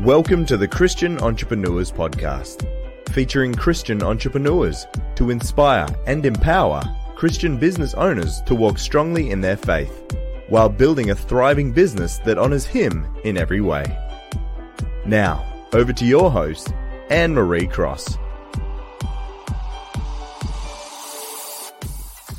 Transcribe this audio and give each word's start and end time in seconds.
Welcome 0.00 0.44
to 0.46 0.56
the 0.56 0.66
Christian 0.66 1.20
Entrepreneurs 1.20 1.92
Podcast, 1.92 2.66
featuring 3.10 3.54
Christian 3.54 4.02
entrepreneurs 4.02 4.88
to 5.14 5.30
inspire 5.30 5.86
and 6.08 6.26
empower 6.26 6.82
Christian 7.14 7.58
business 7.58 7.94
owners 7.94 8.42
to 8.42 8.56
walk 8.56 8.78
strongly 8.78 9.30
in 9.30 9.40
their 9.40 9.56
faith 9.56 10.16
while 10.48 10.68
building 10.68 11.10
a 11.10 11.14
thriving 11.14 11.70
business 11.70 12.18
that 12.18 12.38
honors 12.38 12.66
Him 12.66 13.06
in 13.22 13.38
every 13.38 13.60
way. 13.60 13.84
Now, 15.06 15.46
over 15.72 15.92
to 15.92 16.04
your 16.04 16.28
host, 16.28 16.74
Anne 17.08 17.32
Marie 17.32 17.68
Cross. 17.68 18.18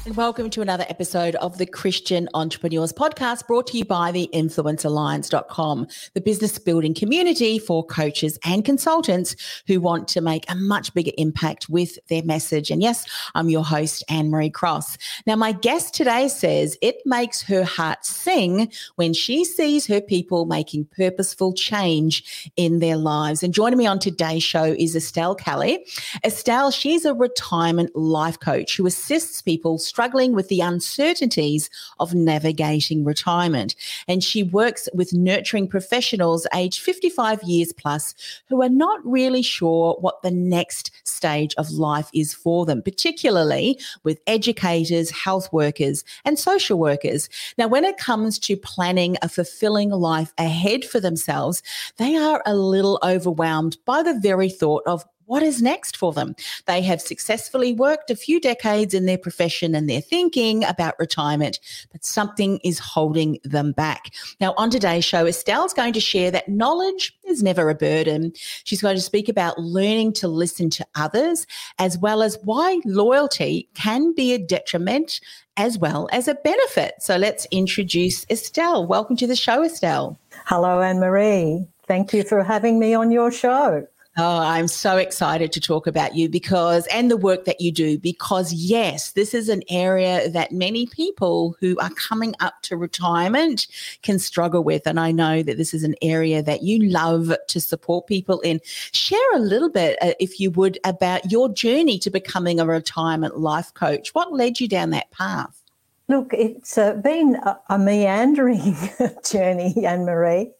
And 0.05 0.15
welcome 0.15 0.51
to 0.51 0.61
another 0.61 0.85
episode 0.87 1.33
of 1.37 1.57
the 1.57 1.65
Christian 1.65 2.29
Entrepreneurs 2.35 2.93
Podcast 2.93 3.47
brought 3.47 3.65
to 3.67 3.77
you 3.79 3.85
by 3.85 4.11
the 4.11 4.29
influencealliance.com, 4.33 5.87
the 6.13 6.21
business 6.21 6.59
building 6.59 6.93
community 6.93 7.57
for 7.57 7.83
coaches 7.83 8.37
and 8.45 8.63
consultants 8.63 9.35
who 9.65 9.81
want 9.81 10.07
to 10.09 10.21
make 10.21 10.45
a 10.47 10.53
much 10.53 10.93
bigger 10.93 11.09
impact 11.17 11.69
with 11.69 11.97
their 12.07 12.21
message. 12.21 12.69
And 12.69 12.83
yes, 12.83 13.07
I'm 13.33 13.49
your 13.49 13.65
host, 13.65 14.03
Anne 14.07 14.29
Marie 14.29 14.51
Cross. 14.51 14.99
Now, 15.25 15.37
my 15.37 15.53
guest 15.53 15.95
today 15.95 16.27
says 16.27 16.77
it 16.83 16.97
makes 17.03 17.41
her 17.41 17.63
heart 17.63 18.05
sing 18.05 18.71
when 18.97 19.11
she 19.11 19.43
sees 19.43 19.87
her 19.87 20.01
people 20.01 20.45
making 20.45 20.85
purposeful 20.95 21.51
change 21.51 22.51
in 22.57 22.77
their 22.77 22.97
lives. 22.97 23.41
And 23.41 23.55
joining 23.55 23.79
me 23.79 23.87
on 23.87 23.97
today's 23.97 24.43
show 24.43 24.65
is 24.65 24.95
Estelle 24.95 25.33
Kelly. 25.33 25.83
Estelle, 26.23 26.69
she's 26.69 27.05
a 27.05 27.15
retirement 27.15 27.95
life 27.95 28.39
coach 28.39 28.77
who 28.77 28.85
assists 28.85 29.41
people 29.41 29.79
struggling 29.95 30.35
with 30.35 30.49
the 30.49 30.59
uncertainties 30.59 31.69
of 32.01 32.13
navigating 32.13 33.05
retirement. 33.05 33.75
And 34.09 34.21
she 34.21 34.43
works 34.43 34.89
with 34.93 35.13
nurturing 35.13 35.69
professionals 35.69 36.45
aged 36.53 36.81
55 36.81 37.41
years 37.43 37.71
plus 37.71 38.13
who 38.49 38.61
are 38.61 38.67
not 38.67 38.99
really 39.05 39.41
sure 39.41 39.95
what 40.01 40.21
the 40.21 40.31
next 40.31 40.91
stage 41.05 41.55
of 41.57 41.71
life 41.71 42.09
is 42.13 42.33
for 42.33 42.65
them, 42.65 42.81
particularly 42.81 43.79
with 44.03 44.19
educators, 44.27 45.11
health 45.11 45.47
workers, 45.53 46.03
and 46.25 46.37
social 46.37 46.77
workers. 46.77 47.29
Now, 47.57 47.69
when 47.69 47.85
it 47.85 47.95
comes 47.95 48.37
to 48.39 48.57
planning 48.57 49.15
a 49.21 49.29
fulfilling 49.29 49.91
life 49.91 50.33
ahead 50.37 50.83
for 50.83 50.99
themselves, 50.99 51.63
they 51.95 52.17
are 52.17 52.43
a 52.45 52.53
little 52.53 52.99
overwhelmed 53.01 53.77
by 53.85 54.03
the 54.03 54.19
very 54.19 54.49
thought 54.49 54.83
of 54.85 55.05
what 55.25 55.43
is 55.43 55.61
next 55.61 55.97
for 55.97 56.13
them? 56.13 56.35
They 56.65 56.81
have 56.83 57.01
successfully 57.01 57.73
worked 57.73 58.09
a 58.09 58.15
few 58.15 58.39
decades 58.39 58.93
in 58.93 59.05
their 59.05 59.17
profession 59.17 59.75
and 59.75 59.89
they're 59.89 60.01
thinking 60.01 60.63
about 60.63 60.99
retirement, 60.99 61.59
but 61.91 62.05
something 62.05 62.59
is 62.63 62.79
holding 62.79 63.39
them 63.43 63.71
back. 63.71 64.13
Now, 64.39 64.53
on 64.57 64.69
today's 64.69 65.05
show, 65.05 65.25
Estelle's 65.25 65.73
going 65.73 65.93
to 65.93 65.99
share 65.99 66.31
that 66.31 66.49
knowledge 66.49 67.17
is 67.25 67.41
never 67.41 67.69
a 67.69 67.75
burden. 67.75 68.33
She's 68.63 68.81
going 68.81 68.95
to 68.95 69.01
speak 69.01 69.29
about 69.29 69.59
learning 69.59 70.13
to 70.13 70.27
listen 70.27 70.69
to 70.71 70.85
others, 70.95 71.47
as 71.79 71.97
well 71.97 72.21
as 72.21 72.37
why 72.43 72.79
loyalty 72.85 73.67
can 73.73 74.13
be 74.13 74.33
a 74.33 74.37
detriment 74.37 75.19
as 75.57 75.77
well 75.77 76.09
as 76.11 76.27
a 76.27 76.35
benefit. 76.35 76.95
So 76.99 77.15
let's 77.15 77.47
introduce 77.51 78.25
Estelle. 78.29 78.85
Welcome 78.85 79.15
to 79.17 79.27
the 79.27 79.35
show, 79.35 79.63
Estelle. 79.63 80.19
Hello, 80.45 80.81
Anne 80.81 80.99
Marie. 80.99 81.65
Thank 81.87 82.13
you 82.13 82.23
for 82.23 82.43
having 82.43 82.79
me 82.79 82.93
on 82.93 83.11
your 83.11 83.31
show. 83.31 83.87
Oh, 84.17 84.37
I'm 84.39 84.69
so 84.69 84.95
excited 84.95 85.51
to 85.51 85.59
talk 85.59 85.87
about 85.87 86.15
you 86.15 86.29
because, 86.29 86.87
and 86.87 87.11
the 87.11 87.17
work 87.17 87.43
that 87.43 87.59
you 87.59 87.69
do, 87.69 87.97
because 87.97 88.53
yes, 88.53 89.11
this 89.11 89.33
is 89.33 89.49
an 89.49 89.61
area 89.69 90.29
that 90.29 90.53
many 90.53 90.85
people 90.85 91.57
who 91.59 91.77
are 91.79 91.89
coming 91.89 92.33
up 92.39 92.61
to 92.61 92.77
retirement 92.77 93.67
can 94.03 94.17
struggle 94.17 94.63
with. 94.63 94.87
And 94.87 95.01
I 95.01 95.11
know 95.11 95.43
that 95.43 95.57
this 95.57 95.73
is 95.73 95.83
an 95.83 95.95
area 96.01 96.41
that 96.43 96.63
you 96.63 96.81
love 96.87 97.33
to 97.45 97.59
support 97.59 98.07
people 98.07 98.39
in. 98.39 98.61
Share 98.93 99.35
a 99.35 99.39
little 99.39 99.69
bit, 99.69 99.97
uh, 100.01 100.13
if 100.17 100.39
you 100.39 100.49
would, 100.51 100.79
about 100.85 101.29
your 101.29 101.49
journey 101.49 101.99
to 101.99 102.09
becoming 102.09 102.61
a 102.61 102.65
retirement 102.65 103.37
life 103.37 103.73
coach. 103.73 104.13
What 104.15 104.31
led 104.31 104.61
you 104.61 104.69
down 104.69 104.91
that 104.91 105.11
path? 105.11 105.64
Look, 106.07 106.33
it's 106.33 106.77
uh, 106.77 106.93
been 106.93 107.35
a, 107.35 107.59
a, 107.67 107.79
meandering 107.79 108.77
journey, 109.27 109.73
Anne 109.87 110.05
Marie. 110.05 110.51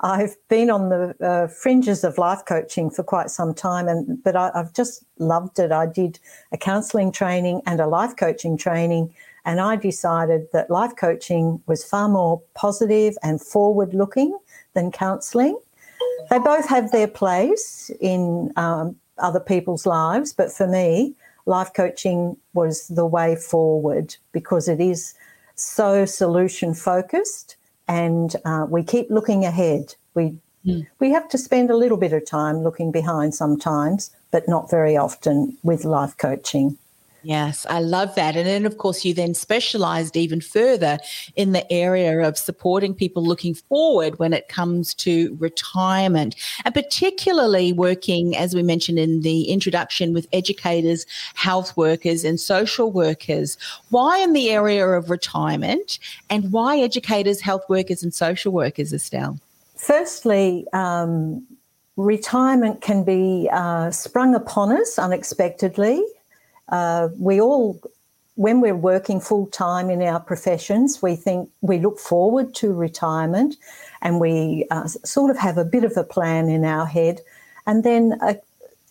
I've 0.00 0.34
been 0.48 0.70
on 0.70 0.88
the 0.88 1.14
uh, 1.20 1.46
fringes 1.48 2.04
of 2.04 2.16
life 2.16 2.40
coaching 2.46 2.88
for 2.88 3.02
quite 3.02 3.28
some 3.28 3.52
time, 3.52 3.86
and 3.86 4.22
but 4.24 4.34
I, 4.34 4.50
I've 4.54 4.72
just 4.72 5.04
loved 5.18 5.58
it. 5.58 5.72
I 5.72 5.84
did 5.84 6.20
a 6.52 6.56
counselling 6.56 7.12
training 7.12 7.60
and 7.66 7.80
a 7.80 7.86
life 7.86 8.16
coaching 8.16 8.56
training, 8.56 9.14
and 9.44 9.60
I 9.60 9.76
decided 9.76 10.46
that 10.54 10.70
life 10.70 10.96
coaching 10.96 11.60
was 11.66 11.84
far 11.84 12.08
more 12.08 12.40
positive 12.54 13.18
and 13.22 13.42
forward 13.42 13.92
looking 13.92 14.38
than 14.72 14.90
counselling. 14.90 15.58
They 16.30 16.38
both 16.38 16.66
have 16.70 16.92
their 16.92 17.08
place 17.08 17.90
in 18.00 18.52
um, 18.56 18.96
other 19.18 19.40
people's 19.40 19.84
lives, 19.84 20.32
but 20.32 20.50
for 20.50 20.66
me, 20.66 21.14
life 21.46 21.72
coaching 21.74 22.36
was 22.52 22.88
the 22.88 23.06
way 23.06 23.36
forward 23.36 24.16
because 24.32 24.68
it 24.68 24.80
is 24.80 25.14
so 25.54 26.04
solution 26.04 26.74
focused 26.74 27.56
and 27.86 28.36
uh, 28.44 28.66
we 28.68 28.82
keep 28.82 29.10
looking 29.10 29.44
ahead. 29.44 29.94
We 30.14 30.38
mm. 30.64 30.86
we 30.98 31.10
have 31.10 31.28
to 31.28 31.38
spend 31.38 31.70
a 31.70 31.76
little 31.76 31.98
bit 31.98 32.12
of 32.12 32.24
time 32.26 32.62
looking 32.62 32.90
behind 32.90 33.34
sometimes, 33.34 34.10
but 34.30 34.48
not 34.48 34.70
very 34.70 34.96
often 34.96 35.56
with 35.62 35.84
life 35.84 36.16
coaching. 36.16 36.78
Yes, 37.24 37.64
I 37.70 37.80
love 37.80 38.14
that. 38.16 38.36
And 38.36 38.46
then, 38.46 38.66
of 38.66 38.76
course, 38.76 39.02
you 39.02 39.14
then 39.14 39.32
specialized 39.32 40.14
even 40.14 40.42
further 40.42 40.98
in 41.36 41.52
the 41.52 41.72
area 41.72 42.20
of 42.20 42.36
supporting 42.36 42.94
people 42.94 43.24
looking 43.24 43.54
forward 43.54 44.18
when 44.18 44.34
it 44.34 44.48
comes 44.48 44.94
to 44.96 45.34
retirement, 45.40 46.36
and 46.66 46.74
particularly 46.74 47.72
working, 47.72 48.36
as 48.36 48.54
we 48.54 48.62
mentioned 48.62 48.98
in 48.98 49.22
the 49.22 49.44
introduction, 49.44 50.12
with 50.12 50.28
educators, 50.34 51.06
health 51.34 51.74
workers, 51.78 52.24
and 52.24 52.38
social 52.38 52.92
workers. 52.92 53.56
Why 53.88 54.18
in 54.18 54.34
the 54.34 54.50
area 54.50 54.86
of 54.86 55.08
retirement, 55.08 55.98
and 56.28 56.52
why 56.52 56.78
educators, 56.78 57.40
health 57.40 57.64
workers, 57.70 58.02
and 58.02 58.12
social 58.12 58.52
workers, 58.52 58.92
Estelle? 58.92 59.38
Firstly, 59.76 60.66
um, 60.74 61.46
retirement 61.96 62.82
can 62.82 63.02
be 63.02 63.48
uh, 63.50 63.90
sprung 63.90 64.34
upon 64.34 64.72
us 64.72 64.98
unexpectedly 64.98 66.04
uh, 66.68 67.08
we 67.18 67.40
all, 67.40 67.80
when 68.36 68.60
we're 68.60 68.74
working 68.74 69.20
full 69.20 69.46
time 69.48 69.90
in 69.90 70.02
our 70.02 70.20
professions, 70.20 71.02
we 71.02 71.16
think 71.16 71.50
we 71.60 71.78
look 71.78 71.98
forward 71.98 72.54
to 72.56 72.72
retirement 72.72 73.56
and 74.02 74.20
we 74.20 74.66
uh, 74.70 74.86
sort 74.86 75.30
of 75.30 75.38
have 75.38 75.58
a 75.58 75.64
bit 75.64 75.84
of 75.84 75.96
a 75.96 76.04
plan 76.04 76.48
in 76.48 76.64
our 76.64 76.86
head. 76.86 77.20
And 77.66 77.84
then 77.84 78.18
uh, 78.20 78.34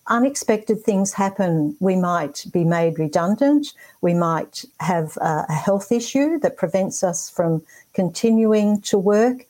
unexpected 0.07 0.83
things 0.83 1.13
happen. 1.13 1.75
We 1.79 1.95
might 1.95 2.45
be 2.51 2.63
made 2.63 2.99
redundant. 2.99 3.73
We 4.01 4.13
might 4.13 4.65
have 4.79 5.17
a 5.21 5.51
health 5.51 5.91
issue 5.91 6.39
that 6.39 6.57
prevents 6.57 7.03
us 7.03 7.29
from 7.29 7.63
continuing 7.93 8.81
to 8.81 8.97
work 8.97 9.45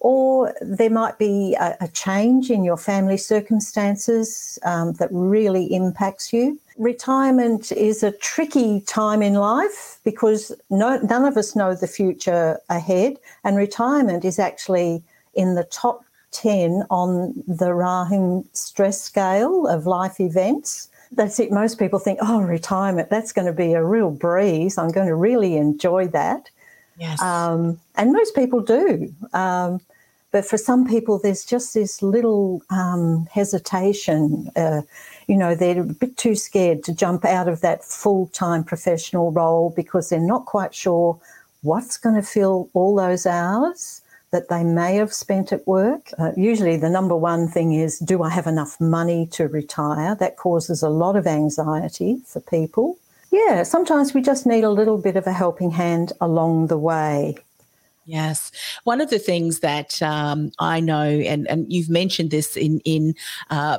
or 0.00 0.54
there 0.62 0.90
might 0.90 1.18
be 1.18 1.54
a, 1.60 1.76
a, 1.82 1.88
change 1.88 2.50
in 2.50 2.64
your 2.64 2.78
family 2.78 3.18
circumstances 3.18 4.58
um, 4.64 4.94
that 4.94 5.10
really 5.12 5.72
impacts 5.74 6.32
you. 6.32 6.58
Retirement 6.80 7.70
is 7.72 8.02
a 8.02 8.10
tricky 8.10 8.80
time 8.80 9.20
in 9.20 9.34
life 9.34 9.98
because 10.02 10.50
no, 10.70 10.96
none 11.00 11.26
of 11.26 11.36
us 11.36 11.54
know 11.54 11.74
the 11.74 11.86
future 11.86 12.58
ahead, 12.70 13.18
and 13.44 13.54
retirement 13.58 14.24
is 14.24 14.38
actually 14.38 15.02
in 15.34 15.56
the 15.56 15.64
top 15.64 16.02
10 16.32 16.84
on 16.88 17.34
the 17.46 17.74
Rahim 17.74 18.48
stress 18.54 18.98
scale 18.98 19.66
of 19.66 19.86
life 19.86 20.20
events. 20.20 20.88
That's 21.12 21.38
it. 21.38 21.52
Most 21.52 21.78
people 21.78 21.98
think, 21.98 22.18
oh, 22.22 22.40
retirement, 22.40 23.10
that's 23.10 23.32
going 23.32 23.46
to 23.46 23.52
be 23.52 23.74
a 23.74 23.84
real 23.84 24.10
breeze. 24.10 24.78
I'm 24.78 24.90
going 24.90 25.08
to 25.08 25.14
really 25.14 25.58
enjoy 25.58 26.08
that. 26.08 26.48
Yes. 26.98 27.20
Um, 27.20 27.78
and 27.96 28.10
most 28.10 28.34
people 28.34 28.60
do. 28.60 29.12
Um, 29.34 29.80
but 30.32 30.44
for 30.44 30.56
some 30.56 30.86
people, 30.86 31.18
there's 31.18 31.44
just 31.44 31.74
this 31.74 32.02
little 32.02 32.62
um, 32.70 33.26
hesitation. 33.32 34.50
Uh, 34.54 34.82
you 35.26 35.36
know, 35.36 35.54
they're 35.54 35.80
a 35.80 35.84
bit 35.84 36.16
too 36.16 36.34
scared 36.36 36.84
to 36.84 36.94
jump 36.94 37.24
out 37.24 37.48
of 37.48 37.60
that 37.62 37.84
full 37.84 38.28
time 38.28 38.62
professional 38.64 39.32
role 39.32 39.72
because 39.74 40.08
they're 40.08 40.20
not 40.20 40.46
quite 40.46 40.74
sure 40.74 41.18
what's 41.62 41.96
going 41.96 42.14
to 42.14 42.22
fill 42.22 42.68
all 42.74 42.94
those 42.94 43.26
hours. 43.26 44.02
that 44.30 44.48
they 44.48 44.62
may 44.62 44.94
have 44.94 45.12
spent 45.12 45.52
at 45.52 45.66
work. 45.66 46.10
Uh, 46.18 46.30
usually, 46.36 46.76
the 46.76 46.88
number 46.88 47.16
one 47.16 47.48
thing 47.48 47.72
is 47.72 47.98
do 47.98 48.22
I 48.22 48.30
have 48.30 48.46
enough 48.46 48.80
money 48.80 49.26
to 49.32 49.48
retire? 49.48 50.14
That 50.14 50.36
causes 50.36 50.82
a 50.82 50.88
lot 50.88 51.16
of 51.16 51.26
anxiety 51.26 52.20
for 52.26 52.40
people. 52.40 52.96
Yeah, 53.32 53.62
sometimes 53.64 54.14
we 54.14 54.22
just 54.22 54.46
need 54.46 54.64
a 54.64 54.70
little 54.70 54.98
bit 54.98 55.16
of 55.16 55.26
a 55.26 55.32
helping 55.32 55.70
hand 55.70 56.12
along 56.20 56.68
the 56.68 56.78
way. 56.78 57.38
Yes, 58.10 58.50
one 58.82 59.00
of 59.00 59.08
the 59.08 59.20
things 59.20 59.60
that 59.60 60.02
um, 60.02 60.50
I 60.58 60.80
know, 60.80 61.04
and 61.04 61.46
and 61.46 61.72
you've 61.72 61.88
mentioned 61.88 62.32
this 62.32 62.56
in 62.56 62.80
in 62.80 63.14
uh, 63.50 63.78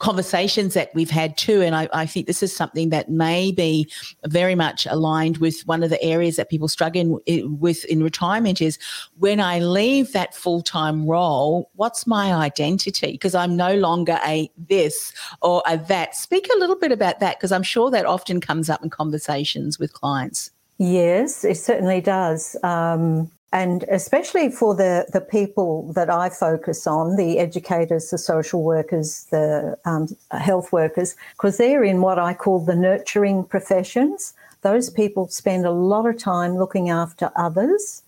conversations 0.00 0.74
that 0.74 0.92
we've 0.92 1.10
had 1.10 1.38
too. 1.38 1.62
And 1.62 1.76
I, 1.76 1.88
I, 1.92 2.04
think 2.04 2.26
this 2.26 2.42
is 2.42 2.56
something 2.56 2.88
that 2.88 3.10
may 3.10 3.52
be 3.52 3.88
very 4.26 4.56
much 4.56 4.86
aligned 4.86 5.38
with 5.38 5.60
one 5.66 5.84
of 5.84 5.90
the 5.90 6.02
areas 6.02 6.34
that 6.34 6.48
people 6.48 6.66
struggle 6.66 7.20
in, 7.26 7.60
with 7.60 7.84
in 7.84 8.02
retirement 8.02 8.60
is 8.60 8.76
when 9.18 9.38
I 9.38 9.60
leave 9.60 10.12
that 10.14 10.34
full 10.34 10.62
time 10.62 11.06
role, 11.06 11.70
what's 11.76 12.08
my 12.08 12.32
identity? 12.32 13.12
Because 13.12 13.36
I'm 13.36 13.54
no 13.54 13.76
longer 13.76 14.18
a 14.26 14.50
this 14.58 15.12
or 15.42 15.62
a 15.64 15.78
that. 15.78 16.16
Speak 16.16 16.48
a 16.52 16.58
little 16.58 16.76
bit 16.76 16.90
about 16.90 17.20
that 17.20 17.38
because 17.38 17.52
I'm 17.52 17.62
sure 17.62 17.88
that 17.92 18.04
often 18.04 18.40
comes 18.40 18.68
up 18.68 18.82
in 18.82 18.90
conversations 18.90 19.78
with 19.78 19.92
clients. 19.92 20.50
Yes, 20.80 21.44
it 21.44 21.58
certainly 21.58 22.00
does. 22.00 22.56
Um, 22.62 23.30
and 23.52 23.82
especially 23.90 24.50
for 24.50 24.74
the, 24.74 25.04
the 25.12 25.20
people 25.20 25.92
that 25.92 26.08
I 26.08 26.30
focus 26.30 26.86
on, 26.86 27.16
the 27.16 27.38
educators, 27.38 28.08
the 28.08 28.16
social 28.16 28.62
workers, 28.62 29.26
the 29.30 29.76
um, 29.84 30.08
health 30.30 30.72
workers, 30.72 31.16
because 31.32 31.58
they're 31.58 31.84
in 31.84 32.00
what 32.00 32.18
I 32.18 32.32
call 32.32 32.60
the 32.60 32.74
nurturing 32.74 33.44
professions. 33.44 34.32
Those 34.62 34.88
people 34.88 35.28
spend 35.28 35.66
a 35.66 35.70
lot 35.70 36.06
of 36.06 36.16
time 36.16 36.56
looking 36.56 36.88
after 36.88 37.30
others 37.36 38.02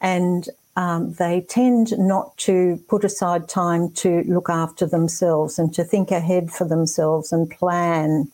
and 0.00 0.48
um, 0.76 1.12
they 1.14 1.42
tend 1.42 1.98
not 1.98 2.34
to 2.38 2.82
put 2.88 3.04
aside 3.04 3.50
time 3.50 3.90
to 3.92 4.22
look 4.26 4.48
after 4.48 4.86
themselves 4.86 5.58
and 5.58 5.74
to 5.74 5.84
think 5.84 6.10
ahead 6.10 6.50
for 6.50 6.66
themselves 6.66 7.32
and 7.32 7.50
plan 7.50 8.30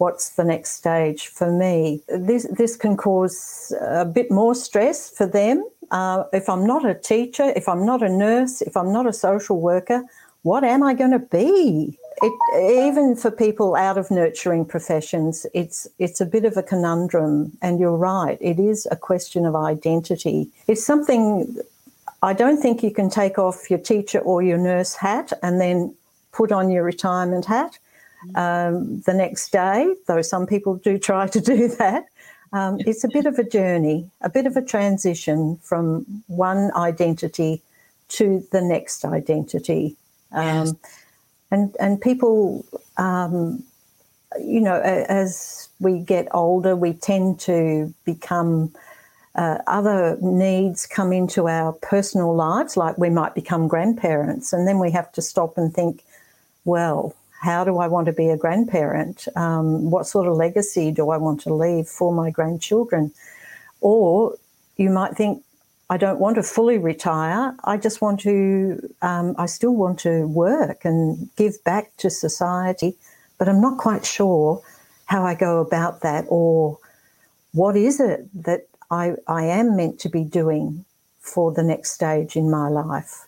what's 0.00 0.30
the 0.30 0.44
next 0.44 0.70
stage 0.72 1.28
for 1.28 1.52
me. 1.52 2.02
This, 2.08 2.46
this 2.50 2.74
can 2.76 2.96
cause 2.96 3.72
a 3.80 4.04
bit 4.04 4.30
more 4.30 4.54
stress 4.54 5.10
for 5.10 5.26
them 5.26 5.64
uh, 5.90 6.24
if 6.32 6.48
I'm 6.48 6.66
not 6.66 6.88
a 6.88 6.94
teacher, 6.94 7.52
if 7.56 7.68
I'm 7.68 7.84
not 7.84 8.02
a 8.02 8.08
nurse, 8.08 8.62
if 8.62 8.76
I'm 8.76 8.92
not 8.92 9.06
a 9.06 9.12
social 9.12 9.60
worker, 9.60 10.04
what 10.42 10.64
am 10.64 10.82
I 10.82 10.94
going 10.94 11.10
to 11.10 11.18
be? 11.18 11.98
It, 12.22 12.86
even 12.86 13.16
for 13.16 13.30
people 13.30 13.74
out 13.74 13.98
of 13.98 14.10
nurturing 14.10 14.64
professions, 14.64 15.46
it's 15.54 15.88
it's 15.98 16.20
a 16.20 16.26
bit 16.26 16.44
of 16.44 16.56
a 16.56 16.62
conundrum. 16.62 17.56
And 17.62 17.80
you're 17.80 17.96
right, 17.96 18.38
it 18.40 18.58
is 18.58 18.86
a 18.90 18.96
question 18.96 19.46
of 19.46 19.56
identity. 19.56 20.48
It's 20.66 20.84
something 20.84 21.56
I 22.22 22.34
don't 22.34 22.60
think 22.60 22.82
you 22.82 22.90
can 22.90 23.10
take 23.10 23.38
off 23.38 23.70
your 23.70 23.78
teacher 23.78 24.20
or 24.20 24.42
your 24.42 24.58
nurse 24.58 24.94
hat 24.94 25.32
and 25.42 25.60
then 25.60 25.94
put 26.32 26.52
on 26.52 26.70
your 26.70 26.84
retirement 26.84 27.46
hat 27.46 27.78
um, 28.34 29.00
the 29.02 29.14
next 29.14 29.50
day, 29.52 29.94
though 30.06 30.22
some 30.22 30.46
people 30.46 30.76
do 30.76 30.98
try 30.98 31.26
to 31.28 31.40
do 31.40 31.68
that. 31.78 32.04
Um, 32.52 32.78
it's 32.80 33.04
a 33.04 33.08
bit 33.08 33.26
of 33.26 33.38
a 33.38 33.44
journey, 33.44 34.10
a 34.22 34.28
bit 34.28 34.46
of 34.46 34.56
a 34.56 34.62
transition 34.62 35.56
from 35.62 36.04
one 36.26 36.72
identity 36.74 37.62
to 38.08 38.44
the 38.50 38.60
next 38.60 39.04
identity. 39.04 39.96
Um, 40.32 40.66
yes. 40.66 40.74
And 41.52 41.76
and 41.80 42.00
people, 42.00 42.64
um, 42.96 43.64
you 44.40 44.60
know, 44.60 44.80
as 44.80 45.68
we 45.80 45.98
get 46.00 46.28
older, 46.32 46.76
we 46.76 46.92
tend 46.92 47.40
to 47.40 47.92
become 48.04 48.72
uh, 49.34 49.58
other 49.66 50.16
needs 50.20 50.86
come 50.86 51.12
into 51.12 51.48
our 51.48 51.72
personal 51.72 52.34
lives, 52.34 52.76
like 52.76 52.98
we 52.98 53.10
might 53.10 53.34
become 53.34 53.68
grandparents, 53.68 54.52
and 54.52 54.66
then 54.66 54.78
we 54.78 54.90
have 54.90 55.10
to 55.12 55.22
stop 55.22 55.56
and 55.56 55.72
think, 55.72 56.02
well, 56.64 57.14
how 57.40 57.64
do 57.64 57.78
I 57.78 57.88
want 57.88 58.04
to 58.06 58.12
be 58.12 58.28
a 58.28 58.36
grandparent? 58.36 59.26
Um, 59.34 59.90
what 59.90 60.06
sort 60.06 60.28
of 60.28 60.36
legacy 60.36 60.92
do 60.92 61.08
I 61.08 61.16
want 61.16 61.40
to 61.42 61.54
leave 61.54 61.88
for 61.88 62.12
my 62.12 62.30
grandchildren? 62.30 63.12
Or 63.80 64.36
you 64.76 64.90
might 64.90 65.16
think, 65.16 65.42
I 65.88 65.96
don't 65.96 66.20
want 66.20 66.36
to 66.36 66.42
fully 66.42 66.76
retire. 66.76 67.56
I 67.64 67.78
just 67.78 68.02
want 68.02 68.20
to, 68.20 68.78
um, 69.00 69.34
I 69.38 69.46
still 69.46 69.74
want 69.74 69.98
to 70.00 70.26
work 70.26 70.84
and 70.84 71.30
give 71.36 71.64
back 71.64 71.96
to 71.96 72.10
society, 72.10 72.96
but 73.38 73.48
I'm 73.48 73.60
not 73.60 73.78
quite 73.78 74.04
sure 74.04 74.62
how 75.06 75.24
I 75.24 75.34
go 75.34 75.60
about 75.60 76.02
that 76.02 76.26
or 76.28 76.78
what 77.52 77.74
is 77.74 78.00
it 78.00 78.28
that 78.44 78.68
I, 78.90 79.14
I 79.26 79.46
am 79.46 79.76
meant 79.76 79.98
to 80.00 80.10
be 80.10 80.24
doing 80.24 80.84
for 81.20 81.52
the 81.52 81.62
next 81.62 81.92
stage 81.92 82.36
in 82.36 82.50
my 82.50 82.68
life. 82.68 83.26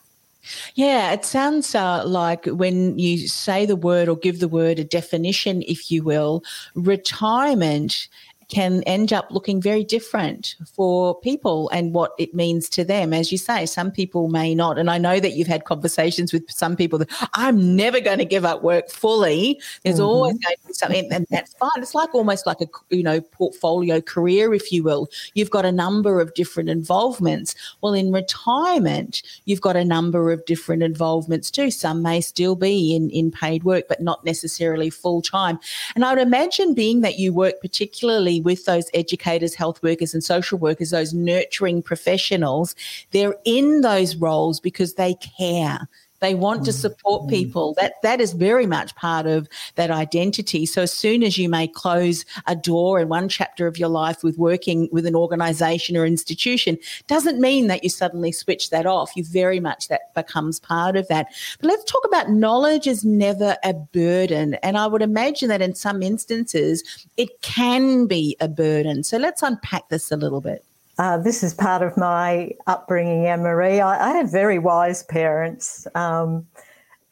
Yeah, 0.74 1.12
it 1.12 1.24
sounds 1.24 1.74
uh, 1.74 2.04
like 2.06 2.46
when 2.46 2.98
you 2.98 3.28
say 3.28 3.64
the 3.64 3.76
word 3.76 4.08
or 4.08 4.16
give 4.16 4.40
the 4.40 4.48
word 4.48 4.78
a 4.78 4.84
definition, 4.84 5.62
if 5.68 5.90
you 5.90 6.02
will, 6.02 6.42
retirement 6.74 8.08
can 8.52 8.82
end 8.82 9.14
up 9.14 9.30
looking 9.30 9.62
very 9.62 9.82
different 9.82 10.56
for 10.74 11.18
people 11.20 11.70
and 11.70 11.94
what 11.94 12.12
it 12.18 12.34
means 12.34 12.68
to 12.68 12.84
them. 12.84 13.14
As 13.14 13.32
you 13.32 13.38
say, 13.38 13.64
some 13.64 13.90
people 13.90 14.28
may 14.28 14.54
not. 14.54 14.78
And 14.78 14.90
I 14.90 14.98
know 14.98 15.20
that 15.20 15.32
you've 15.32 15.48
had 15.48 15.64
conversations 15.64 16.34
with 16.34 16.50
some 16.50 16.76
people 16.76 16.98
that 16.98 17.08
I'm 17.32 17.74
never 17.74 17.98
going 17.98 18.18
to 18.18 18.26
give 18.26 18.44
up 18.44 18.62
work 18.62 18.90
fully. 18.90 19.58
There's 19.84 19.96
mm-hmm. 19.96 20.04
always 20.04 20.32
going 20.34 20.56
to 20.60 20.66
be 20.66 20.74
something, 20.74 21.10
and 21.10 21.26
that's 21.30 21.54
fine. 21.54 21.70
It's 21.78 21.94
like 21.94 22.14
almost 22.14 22.46
like 22.46 22.60
a 22.60 22.66
you 22.90 23.02
know 23.02 23.22
portfolio 23.22 24.02
career, 24.02 24.52
if 24.52 24.70
you 24.70 24.82
will. 24.82 25.08
You've 25.32 25.50
got 25.50 25.64
a 25.64 25.72
number 25.72 26.20
of 26.20 26.34
different 26.34 26.68
involvements. 26.68 27.54
Well, 27.80 27.94
in 27.94 28.12
retirement, 28.12 29.22
you've 29.46 29.62
got 29.62 29.76
a 29.76 29.84
number 29.84 30.30
of 30.30 30.44
different 30.44 30.82
involvements 30.82 31.50
too. 31.50 31.70
Some 31.70 32.02
may 32.02 32.20
still 32.20 32.54
be 32.54 32.94
in 32.94 33.08
in 33.08 33.30
paid 33.30 33.64
work, 33.64 33.86
but 33.88 34.02
not 34.02 34.26
necessarily 34.26 34.90
full 34.90 35.22
time. 35.22 35.58
And 35.94 36.04
I 36.04 36.12
would 36.12 36.22
imagine, 36.22 36.74
being 36.74 37.00
that 37.00 37.18
you 37.18 37.32
work 37.32 37.54
particularly 37.62 38.41
with 38.42 38.64
those 38.64 38.90
educators, 38.94 39.54
health 39.54 39.82
workers, 39.82 40.14
and 40.14 40.22
social 40.22 40.58
workers, 40.58 40.90
those 40.90 41.14
nurturing 41.14 41.82
professionals, 41.82 42.74
they're 43.10 43.36
in 43.44 43.80
those 43.80 44.16
roles 44.16 44.60
because 44.60 44.94
they 44.94 45.14
care. 45.38 45.88
They 46.22 46.34
want 46.36 46.64
to 46.64 46.70
mm. 46.70 46.74
support 46.74 47.24
mm. 47.24 47.30
people. 47.30 47.74
That 47.74 48.00
that 48.02 48.20
is 48.20 48.32
very 48.32 48.64
much 48.64 48.94
part 48.94 49.26
of 49.26 49.48
that 49.74 49.90
identity. 49.90 50.64
So 50.64 50.82
as 50.82 50.92
soon 50.92 51.22
as 51.22 51.36
you 51.36 51.48
may 51.48 51.66
close 51.66 52.24
a 52.46 52.54
door 52.54 53.00
in 53.00 53.08
one 53.08 53.28
chapter 53.28 53.66
of 53.66 53.76
your 53.76 53.88
life 53.88 54.22
with 54.22 54.38
working 54.38 54.88
with 54.92 55.04
an 55.04 55.16
organization 55.16 55.96
or 55.96 56.06
institution, 56.06 56.78
doesn't 57.08 57.40
mean 57.40 57.66
that 57.66 57.82
you 57.82 57.90
suddenly 57.90 58.30
switch 58.30 58.70
that 58.70 58.86
off. 58.86 59.16
You 59.16 59.24
very 59.24 59.58
much 59.58 59.88
that 59.88 60.14
becomes 60.14 60.60
part 60.60 60.96
of 60.96 61.08
that. 61.08 61.26
But 61.60 61.66
let's 61.66 61.84
talk 61.84 62.04
about 62.06 62.30
knowledge 62.30 62.86
is 62.86 63.04
never 63.04 63.56
a 63.64 63.74
burden. 63.74 64.54
And 64.62 64.78
I 64.78 64.86
would 64.86 65.02
imagine 65.02 65.48
that 65.48 65.60
in 65.60 65.74
some 65.74 66.02
instances 66.02 66.84
it 67.16 67.42
can 67.42 68.06
be 68.06 68.36
a 68.40 68.46
burden. 68.48 69.02
So 69.02 69.18
let's 69.18 69.42
unpack 69.42 69.88
this 69.88 70.12
a 70.12 70.16
little 70.16 70.40
bit. 70.40 70.64
Uh, 70.98 71.16
this 71.18 71.42
is 71.42 71.54
part 71.54 71.82
of 71.82 71.96
my 71.96 72.52
upbringing, 72.66 73.26
Anne 73.26 73.42
Marie. 73.42 73.80
I, 73.80 74.10
I 74.10 74.16
had 74.16 74.30
very 74.30 74.58
wise 74.58 75.02
parents, 75.02 75.86
um, 75.94 76.46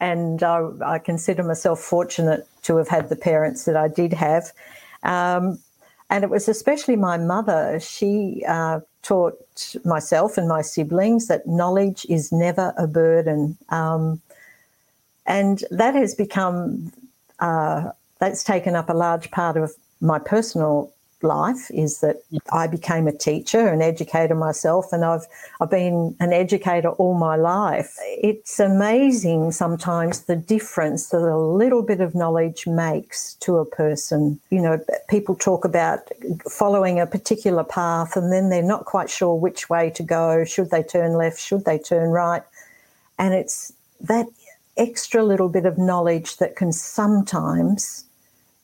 and 0.00 0.42
I, 0.42 0.68
I, 0.84 0.98
consider 0.98 1.42
myself 1.42 1.80
fortunate 1.80 2.46
to 2.62 2.76
have 2.76 2.88
had 2.88 3.08
the 3.08 3.16
parents 3.16 3.64
that 3.64 3.76
I 3.76 3.88
did 3.88 4.12
have. 4.12 4.52
Um, 5.02 5.58
and 6.10 6.24
it 6.24 6.30
was 6.30 6.48
especially 6.48 6.96
my 6.96 7.16
mother. 7.16 7.80
She 7.80 8.44
uh, 8.46 8.80
taught 9.02 9.38
myself 9.84 10.36
and 10.36 10.48
my 10.48 10.60
siblings 10.60 11.28
that 11.28 11.46
knowledge 11.46 12.04
is 12.08 12.32
never 12.32 12.74
a 12.76 12.86
burden. 12.86 13.56
Um, 13.70 14.20
and 15.26 15.64
that 15.70 15.94
has 15.94 16.14
become, 16.14 16.92
uh, 17.38 17.92
that's 18.18 18.44
taken 18.44 18.74
up 18.74 18.90
a 18.90 18.94
large 18.94 19.30
part 19.30 19.56
of 19.56 19.72
my 20.00 20.18
personal 20.18 20.92
life 21.22 21.70
is 21.70 22.00
that 22.00 22.22
I 22.52 22.66
became 22.66 23.06
a 23.06 23.12
teacher, 23.16 23.68
an 23.68 23.82
educator 23.82 24.34
myself, 24.34 24.92
and 24.92 25.04
I've 25.04 25.26
I've 25.60 25.70
been 25.70 26.16
an 26.20 26.32
educator 26.32 26.90
all 26.90 27.14
my 27.14 27.36
life. 27.36 27.96
It's 28.22 28.58
amazing 28.60 29.52
sometimes 29.52 30.22
the 30.22 30.36
difference 30.36 31.08
that 31.08 31.18
a 31.18 31.36
little 31.36 31.82
bit 31.82 32.00
of 32.00 32.14
knowledge 32.14 32.66
makes 32.66 33.34
to 33.40 33.58
a 33.58 33.64
person. 33.64 34.40
You 34.50 34.62
know, 34.62 34.84
people 35.08 35.34
talk 35.34 35.64
about 35.64 36.10
following 36.50 37.00
a 37.00 37.06
particular 37.06 37.64
path 37.64 38.16
and 38.16 38.32
then 38.32 38.50
they're 38.50 38.62
not 38.62 38.84
quite 38.84 39.10
sure 39.10 39.34
which 39.34 39.68
way 39.68 39.90
to 39.90 40.02
go. 40.02 40.44
Should 40.44 40.70
they 40.70 40.82
turn 40.82 41.12
left? 41.12 41.40
Should 41.40 41.64
they 41.64 41.78
turn 41.78 42.10
right? 42.10 42.42
And 43.18 43.34
it's 43.34 43.72
that 44.00 44.26
extra 44.76 45.22
little 45.22 45.48
bit 45.48 45.66
of 45.66 45.76
knowledge 45.76 46.38
that 46.38 46.56
can 46.56 46.72
sometimes 46.72 48.04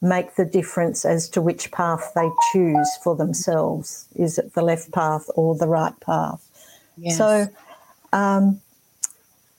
make 0.03 0.37
the 0.37 0.45
difference 0.45 1.05
as 1.05 1.29
to 1.31 1.41
which 1.41 1.71
path 1.73 2.13
they 2.15 2.29
choose 2.53 2.89
for 3.03 3.17
themselves. 3.17 4.07
Is 4.15 4.39
it 4.39 4.55
the 4.55 4.63
left 4.63 4.93
path 4.93 5.29
or 5.35 5.57
the 5.57 5.67
right 5.67 5.99
path? 6.01 6.47
Yes. 6.97 7.17
So, 7.17 7.49
um, 8.13 8.61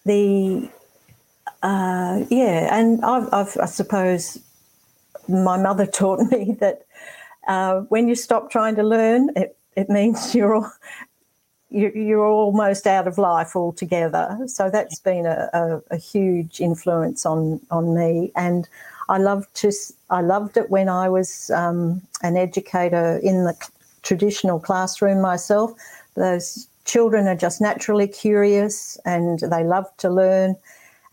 the 0.06 0.70
uh, 1.64 2.26
yeah, 2.30 2.78
and 2.78 3.04
I've, 3.04 3.34
I've, 3.34 3.58
i 3.58 3.66
suppose 3.66 4.40
my 5.28 5.58
mother 5.58 5.86
taught 6.02 6.32
me 6.32 6.56
that 6.60 6.86
uh, 7.48 7.82
when 7.90 8.08
you 8.08 8.16
stop 8.16 8.52
trying 8.52 8.76
to 8.76 8.84
learn, 8.84 9.30
it, 9.36 9.58
it 9.76 9.90
means 9.90 10.36
you're 10.36 10.56
all, 10.56 10.72
you're 11.70 12.26
almost 12.26 12.88
out 12.88 13.08
of 13.08 13.18
life 13.18 13.56
altogether. 13.56 14.38
So 14.48 14.70
that's 14.70 15.00
been 15.00 15.26
a, 15.26 15.50
a, 15.54 15.96
a, 15.96 15.98
huge 15.98 16.62
influence 16.62 17.26
on 17.26 17.60
on 17.70 17.94
me, 17.94 18.32
and 18.36 18.70
I 19.10 19.18
loved 19.18 19.54
to 19.56 19.72
I 20.10 20.22
loved 20.22 20.58
it 20.58 20.70
when 20.70 20.90
I 20.90 21.10
was 21.10 21.50
um, 21.52 22.02
an 22.24 22.38
educator 22.38 23.20
in 23.24 23.44
the 23.44 23.56
traditional 24.04 24.60
classroom 24.60 25.22
myself. 25.22 25.74
Those 26.16 26.68
children 26.86 27.28
are 27.28 27.36
just 27.36 27.62
naturally 27.62 28.08
curious 28.08 28.98
and 29.06 29.40
they 29.40 29.64
love 29.64 29.86
to 29.98 30.10
learn. 30.10 30.56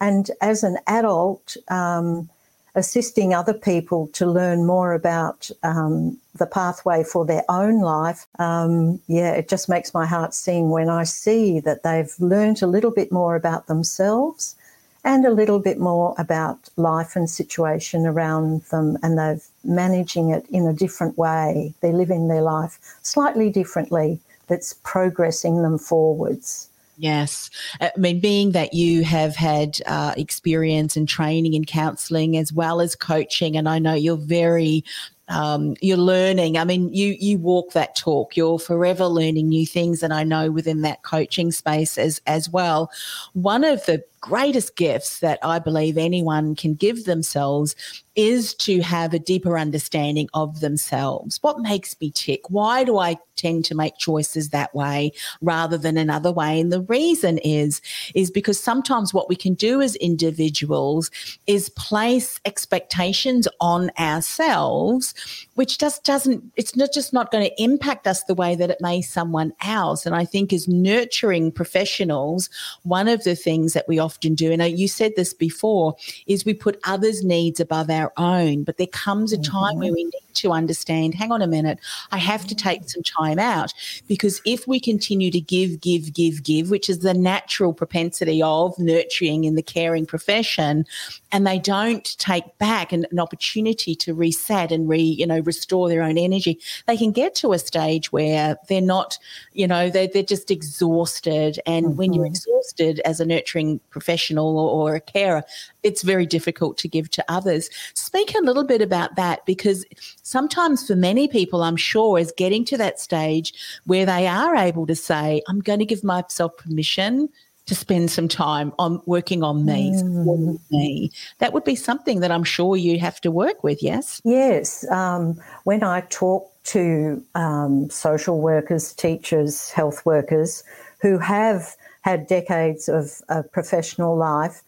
And 0.01 0.31
as 0.41 0.63
an 0.63 0.79
adult, 0.87 1.57
um, 1.69 2.29
assisting 2.77 3.33
other 3.33 3.55
people 3.55 4.09
to 4.15 4.27
learn 4.27 4.67
more 4.67 4.93
about 4.93 5.51
um, 5.63 6.19
the 6.37 6.47
pathway 6.47 7.05
for 7.05 7.25
their 7.25 7.45
own 7.49 7.81
life, 7.81 8.27
um, 8.39 9.01
yeah, 9.07 9.33
it 9.33 9.49
just 9.49 9.69
makes 9.69 9.95
my 9.95 10.07
heart 10.07 10.35
sing 10.35 10.71
when 10.71 10.89
I 10.89 11.05
see 11.05 11.61
that 11.61 11.85
they've 11.85 12.13
learned 12.19 12.63
a 12.63 12.67
little 12.67 12.91
bit 12.91 13.13
more 13.13 13.37
about 13.37 13.67
themselves 13.67 14.57
and 15.05 15.27
a 15.27 15.31
little 15.31 15.59
bit 15.59 15.79
more 15.79 16.15
about 16.19 16.69
life 16.77 17.15
and 17.15 17.29
situation 17.29 18.07
around 18.07 18.63
them, 18.65 18.97
and 19.03 19.19
they're 19.19 19.41
managing 19.63 20.31
it 20.31 20.47
in 20.51 20.67
a 20.67 20.73
different 20.73 21.19
way. 21.19 21.75
They're 21.81 21.93
living 21.93 22.29
their 22.29 22.43
life 22.43 22.79
slightly 23.03 23.51
differently 23.51 24.19
that's 24.47 24.75
progressing 24.83 25.63
them 25.63 25.79
forwards. 25.79 26.69
Yes. 26.97 27.51
I 27.81 27.91
mean, 27.97 28.21
being 28.21 28.53
that 28.53 28.73
you 28.73 29.03
have 29.03 29.35
had 29.35 29.81
uh, 29.87 30.15
experience 30.17 30.97
and 30.97 31.09
training 31.09 31.55
in 31.55 31.65
counseling 31.65 32.37
as 32.37 32.53
well 32.53 32.81
as 32.81 32.95
coaching, 32.95 33.57
and 33.57 33.69
I 33.69 33.79
know 33.79 33.95
you're 33.95 34.17
very 34.17 34.85
um, 35.29 35.75
you're 35.81 35.97
learning. 35.97 36.59
I 36.59 36.65
mean, 36.65 36.93
you 36.93 37.17
you 37.19 37.39
walk 37.39 37.73
that 37.73 37.97
talk. 37.97 38.37
You're 38.37 38.59
forever 38.59 39.07
learning 39.07 39.49
new 39.49 39.67
things, 39.67 40.03
and 40.03 40.13
I 40.13 40.23
know 40.25 40.51
within 40.51 40.83
that 40.83 41.03
coaching 41.03 41.51
space 41.51 41.97
as 41.97 42.21
as 42.27 42.49
well. 42.51 42.91
One 43.33 43.65
of 43.65 43.85
the 43.87 44.05
greatest 44.21 44.75
gifts 44.77 45.21
that 45.21 45.39
I 45.43 45.59
believe 45.59 45.99
anyone 45.99 46.57
can 46.57 46.75
give 46.75 47.05
themselves 47.05 47.77
is 48.17 48.55
to 48.55 48.81
have 48.81 49.13
a 49.13 49.19
deeper 49.19 49.59
understanding 49.59 50.31
of 50.33 50.61
themselves. 50.61 51.39
What 51.43 51.59
makes 51.59 51.95
me 52.01 52.11
tick? 52.11 52.49
Why 52.49 52.85
do 52.85 52.99
I 52.99 53.19
tend 53.37 53.67
to 53.67 53.75
make 53.75 53.99
choices 53.99 54.49
that 54.49 54.75
way 54.75 55.13
rather 55.43 55.77
than 55.77 55.99
another 55.99 56.33
way? 56.33 56.59
And 56.59 56.73
the 56.73 56.83
reason 56.83 57.37
is 57.39 57.83
is 58.15 58.31
because 58.31 58.59
sometimes 58.59 59.13
what 59.13 59.29
we 59.29 59.37
can 59.37 59.53
do 59.55 59.83
as 59.83 59.95
individuals 59.97 61.11
is 61.47 61.69
place 61.71 62.41
expectations 62.47 63.47
on 63.61 63.91
ourselves 63.99 65.14
which 65.55 65.79
just 65.79 66.05
doesn't 66.05 66.45
it's 66.57 66.77
not 66.77 66.93
just 66.93 67.13
not 67.13 67.31
going 67.31 67.45
to 67.45 67.63
impact 67.63 68.07
us 68.07 68.25
the 68.25 68.35
way 68.35 68.55
that 68.55 68.71
it 68.71 68.79
may 68.81 69.01
someone 69.03 69.53
else. 69.63 70.07
And 70.07 70.15
I 70.15 70.25
think 70.25 70.53
as 70.53 70.69
nurturing 70.69 71.53
professionals, 71.53 72.51
one 72.83 73.09
of 73.09 73.25
the 73.25 73.37
things 73.37 73.73
that 73.73 73.89
we 73.89 73.99
often 73.99 74.35
do, 74.35 74.53
and 74.53 74.79
you 74.79 74.89
said 74.89 75.13
this 75.17 75.35
before, 75.35 75.97
is 76.27 76.45
we 76.45 76.55
put 76.55 76.81
others' 76.85 77.25
needs 77.25 77.61
above 77.61 77.91
our 77.91 78.13
own. 78.17 78.65
But 78.65 78.79
there 78.79 78.87
comes 78.87 79.33
a 79.33 79.39
time 79.39 79.73
mm-hmm. 79.73 79.79
where 79.79 79.93
we 79.93 80.05
need 80.05 80.24
to 80.35 80.53
understand, 80.53 81.15
hang 81.15 81.33
on 81.33 81.43
a 81.43 81.47
minute, 81.47 81.79
I 82.13 82.19
have 82.19 82.47
to 82.47 82.55
take 82.55 82.89
some 82.89 83.03
time 83.03 83.39
out 83.39 83.73
because 84.07 84.41
if 84.45 84.67
we 84.67 84.81
continue 84.81 85.31
to 85.31 85.41
give, 85.41 85.81
give, 85.81 86.13
give, 86.13 86.43
give, 86.43 86.71
which 86.71 86.89
is 86.89 87.01
the 87.01 87.15
natural 87.15 87.73
propensity 87.73 88.43
of 88.43 88.79
nurturing 88.79 89.45
in 89.45 89.55
the 89.55 89.63
caring 89.63 90.07
profession, 90.07 90.85
and 91.33 91.47
they 91.47 91.59
don't 91.59 92.17
take 92.19 92.57
back 92.59 92.93
an, 92.93 93.07
an 93.11 93.19
opportunity 93.19 93.95
to 93.97 94.15
reset 94.15 94.71
and 94.71 94.89
re, 94.89 95.01
you 95.01 95.27
know, 95.27 95.41
restore 95.41 95.89
their 95.89 96.03
own 96.03 96.19
energy, 96.19 96.59
they 96.87 96.97
can 96.97 97.13
get 97.13 97.35
to 97.35 97.53
a 97.53 97.59
stage 97.59 98.13
where 98.13 98.57
they're 98.69 98.81
not, 98.81 99.19
you 99.53 99.67
know, 99.67 99.91
they're, 99.91 100.09
they're 100.09 100.23
just 100.23 100.51
exhausted. 100.51 101.61
And 101.67 101.87
mm-hmm. 101.87 101.97
when 101.97 102.13
you're 102.13 102.25
mm-hmm. 102.25 102.35
exhausted 102.35 103.01
as 103.05 103.21
a 103.21 103.27
nurturing 103.27 103.81
professional 103.91 104.59
or, 104.59 104.93
or 104.93 104.95
a 104.95 105.01
carer, 105.01 105.43
it's 105.83 106.03
very 106.03 106.27
difficult 106.27 106.79
to 106.79 106.89
give 106.89 107.11
to 107.11 107.25
others. 107.29 107.69
Speak 107.95 108.35
a 108.35 108.43
little 108.43 108.65
bit 108.65 108.81
about 108.81 109.17
that 109.17 109.45
because 109.45 109.85
sometimes 110.25 110.87
for 110.87 110.97
many 110.97 111.29
people, 111.29 111.63
I'm 111.63 111.77
sure, 111.77 112.19
is 112.19 112.33
getting 112.37 112.65
to 112.67 112.77
that 112.79 112.99
stage 112.99 113.55
where 113.85 114.05
they 114.05 114.27
are 114.27 114.57
able 114.57 114.87
to 114.89 114.97
say, 114.97 115.41
I'm 115.49 115.61
going 115.61 115.79
to 115.79 115.85
give 115.85 116.03
myself 116.03 116.57
permission 116.57 117.29
to 117.67 117.75
spend 117.75 118.11
some 118.11 118.29
time 118.29 118.73
on 118.79 119.01
working 119.07 119.43
on 119.43 119.65
me, 119.65 119.93
mm. 119.93 120.59
me. 120.71 121.11
That 121.39 121.53
would 121.53 121.65
be 121.65 121.77
something 121.77 122.21
that 122.21 122.31
I'm 122.31 122.45
sure 122.45 122.77
you 122.77 122.99
have 122.99 123.21
to 123.23 123.31
work 123.31 123.63
with, 123.65 123.83
yes? 123.83 124.21
Yes. 124.25 124.89
Um, 124.91 125.41
when 125.65 125.83
I 125.83 126.03
talk 126.11 126.51
to 126.65 127.23
um, 127.35 127.89
social 127.89 128.41
workers, 128.41 128.93
teachers, 128.93 129.71
health 129.71 130.05
workers 130.05 130.63
who 131.01 131.19
have 131.19 131.75
had 132.03 132.27
decades 132.27 132.89
of, 132.89 133.23
of 133.31 133.51
professional 133.51 134.17
life, 134.17 134.63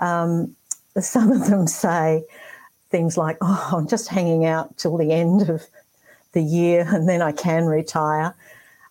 um, 0.00 0.56
some 0.98 1.30
of 1.30 1.46
them 1.48 1.66
say 1.66 2.24
things 2.92 3.16
like, 3.16 3.38
oh, 3.42 3.70
I'm 3.72 3.88
just 3.88 4.06
hanging 4.06 4.44
out 4.44 4.76
till 4.76 4.96
the 4.96 5.10
end 5.10 5.48
of 5.50 5.66
the 6.32 6.42
year 6.42 6.86
and 6.88 7.08
then 7.08 7.20
I 7.20 7.32
can 7.32 7.66
retire. 7.66 8.34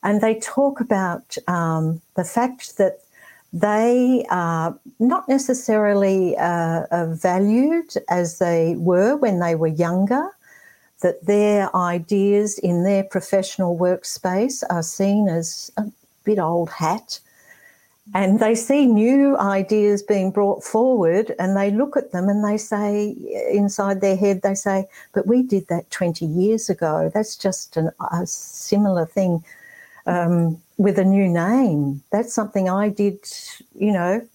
And 0.04 0.20
they 0.20 0.36
talk 0.40 0.82
about 0.82 1.38
um, 1.48 2.02
the 2.16 2.26
fact 2.26 2.78
that 2.78 3.00
they 3.54 4.26
are 4.30 4.78
not 5.00 5.28
necessarily 5.28 6.38
uh, 6.38 6.86
uh, 6.90 7.14
valued 7.14 7.94
as 8.10 8.40
they 8.40 8.76
were 8.78 9.16
when 9.16 9.40
they 9.40 9.56
were 9.56 9.68
younger, 9.68 10.30
that 11.02 11.26
their 11.26 11.76
ideas 11.76 12.58
in 12.60 12.84
their 12.84 13.04
professional 13.04 13.78
workspace 13.78 14.64
are 14.70 14.84
seen 14.84 15.28
as 15.28 15.72
a 15.78 15.86
bit 16.24 16.40
old 16.40 16.70
hat. 16.70 17.20
And 18.14 18.40
they 18.40 18.56
see 18.56 18.86
new 18.86 19.38
ideas 19.38 20.04
being 20.04 20.32
brought 20.32 20.64
forward 20.64 21.34
and 21.40 21.56
they 21.56 21.72
look 21.72 21.96
at 21.96 22.12
them 22.12 22.28
and 22.28 22.44
they 22.44 22.58
say, 22.58 23.16
inside 23.52 24.02
their 24.02 24.18
head, 24.18 24.42
they 24.42 24.54
say, 24.56 24.86
but 25.14 25.28
we 25.28 25.44
did 25.44 25.68
that 25.70 25.90
20 25.92 26.26
years 26.26 26.70
ago. 26.70 27.10
That's 27.14 27.38
just 27.38 27.78
an, 27.78 27.92
a 28.12 28.26
similar 28.28 29.06
thing. 29.06 29.44
Um, 30.06 30.62
with 30.82 30.98
a 30.98 31.06
new 31.06 31.28
name. 31.28 32.02
That's 32.12 32.34
something 32.34 32.68
I 32.68 32.90
did, 32.90 33.20
you 33.76 33.92
know. 33.92 34.28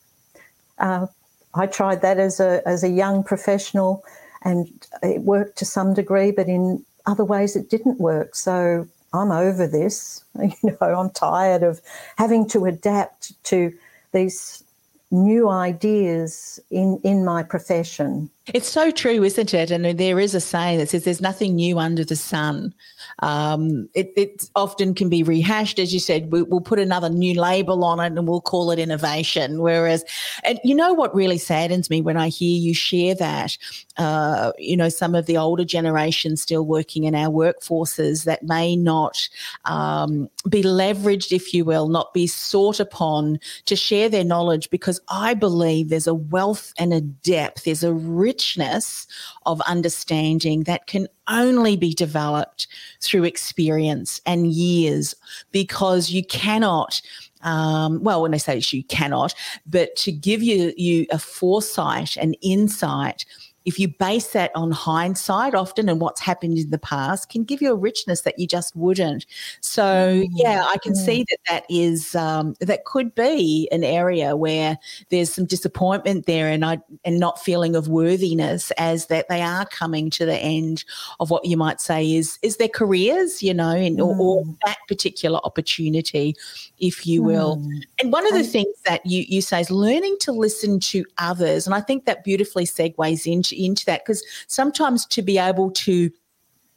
Uh, 0.78 1.06
I 1.54 1.66
tried 1.66 2.02
that 2.02 2.18
as 2.18 2.38
a 2.38 2.62
as 2.66 2.84
a 2.84 2.88
young 2.88 3.24
professional, 3.24 4.04
and 4.42 4.68
it 5.02 5.22
worked 5.22 5.58
to 5.58 5.64
some 5.64 5.92
degree, 5.92 6.30
but 6.30 6.48
in 6.48 6.84
other 7.06 7.24
ways 7.24 7.56
it 7.56 7.68
didn't 7.68 7.98
work. 7.98 8.36
So 8.36 8.86
I'm 9.16 9.32
over 9.32 9.66
this. 9.66 10.22
You 10.62 10.76
know, 10.80 10.94
I'm 10.94 11.10
tired 11.10 11.62
of 11.62 11.80
having 12.18 12.46
to 12.48 12.66
adapt 12.66 13.42
to 13.44 13.72
these 14.12 14.62
new 15.10 15.48
ideas 15.48 16.60
in 16.70 17.00
in 17.04 17.24
my 17.24 17.42
profession. 17.42 18.28
It's 18.52 18.68
so 18.68 18.90
true, 18.90 19.22
isn't 19.22 19.54
it? 19.54 19.70
And 19.70 19.98
there 19.98 20.20
is 20.20 20.34
a 20.34 20.40
saying 20.40 20.78
that 20.78 20.90
says 20.90 21.04
there's 21.04 21.20
nothing 21.20 21.54
new 21.56 21.78
under 21.78 22.04
the 22.04 22.16
sun. 22.16 22.74
Um, 23.20 23.88
it, 23.94 24.12
it, 24.16 24.50
often 24.54 24.94
can 24.94 25.08
be 25.08 25.22
rehashed, 25.22 25.78
as 25.78 25.92
you 25.92 26.00
said. 26.00 26.30
We, 26.30 26.42
will 26.42 26.60
put 26.60 26.78
another 26.78 27.08
new 27.08 27.40
label 27.40 27.84
on 27.84 28.00
it 28.00 28.18
and 28.18 28.28
we'll 28.28 28.40
call 28.40 28.70
it 28.70 28.78
innovation. 28.78 29.60
Whereas, 29.60 30.04
and 30.44 30.60
you 30.64 30.74
know 30.74 30.92
what 30.92 31.14
really 31.14 31.38
saddens 31.38 31.88
me 31.88 32.02
when 32.02 32.16
I 32.16 32.28
hear 32.28 32.58
you 32.58 32.74
share 32.74 33.14
that, 33.14 33.56
uh, 33.96 34.52
you 34.58 34.76
know, 34.76 34.88
some 34.88 35.14
of 35.14 35.26
the 35.26 35.38
older 35.38 35.64
generations 35.64 36.42
still 36.42 36.66
working 36.66 37.04
in 37.04 37.14
our 37.14 37.30
workforces 37.30 38.24
that 38.24 38.42
may 38.42 38.76
not 38.76 39.28
um, 39.64 40.28
be 40.48 40.62
leveraged, 40.62 41.32
if 41.32 41.54
you 41.54 41.64
will, 41.64 41.88
not 41.88 42.12
be 42.12 42.26
sought 42.26 42.80
upon 42.80 43.38
to 43.64 43.76
share 43.76 44.08
their 44.08 44.24
knowledge 44.24 44.68
because 44.70 45.00
I 45.08 45.34
believe 45.34 45.88
there's 45.88 46.06
a 46.06 46.14
wealth 46.14 46.74
and 46.78 46.92
a 46.92 47.00
depth, 47.00 47.64
there's 47.64 47.84
a 47.84 47.94
richness 47.94 49.06
of 49.46 49.60
understanding 49.62 50.64
that 50.64 50.86
can 50.86 51.08
only 51.28 51.76
be 51.76 51.92
developed 51.94 52.66
through 53.00 53.24
experience 53.24 54.20
and 54.26 54.52
years 54.52 55.14
because 55.52 56.10
you 56.10 56.24
cannot 56.24 57.00
um, 57.42 58.02
well, 58.02 58.22
when 58.22 58.34
I 58.34 58.38
say 58.38 58.60
you 58.70 58.82
cannot, 58.84 59.32
but 59.66 59.94
to 59.96 60.10
give 60.10 60.42
you, 60.42 60.72
you 60.76 61.06
a 61.10 61.18
foresight 61.18 62.16
and 62.16 62.36
insight 62.42 63.24
if 63.66 63.80
you 63.80 63.88
base 63.88 64.28
that 64.28 64.52
on 64.54 64.70
hindsight 64.70 65.54
often 65.54 65.88
and 65.88 66.00
what's 66.00 66.20
happened 66.20 66.56
in 66.56 66.70
the 66.70 66.78
past 66.78 67.28
can 67.28 67.42
give 67.42 67.60
you 67.60 67.72
a 67.72 67.76
richness 67.76 68.22
that 68.22 68.38
you 68.38 68.46
just 68.46 68.74
wouldn't 68.76 69.26
so 69.60 69.82
mm, 69.82 70.26
yeah 70.30 70.64
i 70.68 70.78
can 70.78 70.94
see 70.94 71.26
that 71.28 71.38
that 71.48 71.66
is 71.68 72.14
um, 72.14 72.54
that 72.60 72.84
could 72.84 73.14
be 73.14 73.68
an 73.72 73.84
area 73.84 74.36
where 74.36 74.78
there's 75.10 75.32
some 75.32 75.44
disappointment 75.44 76.26
there 76.26 76.48
and 76.48 76.64
i 76.64 76.78
and 77.04 77.18
not 77.18 77.42
feeling 77.42 77.74
of 77.74 77.88
worthiness 77.88 78.70
as 78.72 79.06
that 79.06 79.28
they 79.28 79.42
are 79.42 79.66
coming 79.66 80.08
to 80.08 80.24
the 80.24 80.38
end 80.38 80.84
of 81.18 81.30
what 81.30 81.44
you 81.44 81.56
might 81.56 81.80
say 81.80 82.14
is 82.14 82.38
is 82.42 82.56
their 82.56 82.68
careers 82.68 83.42
you 83.42 83.52
know 83.52 83.74
in, 83.74 83.96
mm. 83.96 84.06
or, 84.06 84.16
or, 84.18 84.44
mm. 84.44 84.56
that 84.64 84.78
particular 84.86 85.40
opportunity 85.42 86.34
if 86.78 87.06
you 87.06 87.22
will 87.22 87.60
and 88.00 88.12
one 88.12 88.26
of 88.26 88.32
the 88.32 88.44
things 88.44 88.76
that 88.84 89.04
you 89.04 89.24
you 89.28 89.40
say 89.40 89.60
is 89.60 89.70
learning 89.70 90.16
to 90.20 90.30
listen 90.30 90.78
to 90.78 91.04
others 91.18 91.66
and 91.66 91.74
i 91.74 91.80
think 91.80 92.04
that 92.04 92.22
beautifully 92.22 92.64
segues 92.64 93.30
into 93.30 93.55
into 93.56 93.84
that 93.86 94.04
because 94.04 94.24
sometimes 94.46 95.06
to 95.06 95.22
be 95.22 95.38
able 95.38 95.70
to 95.72 96.10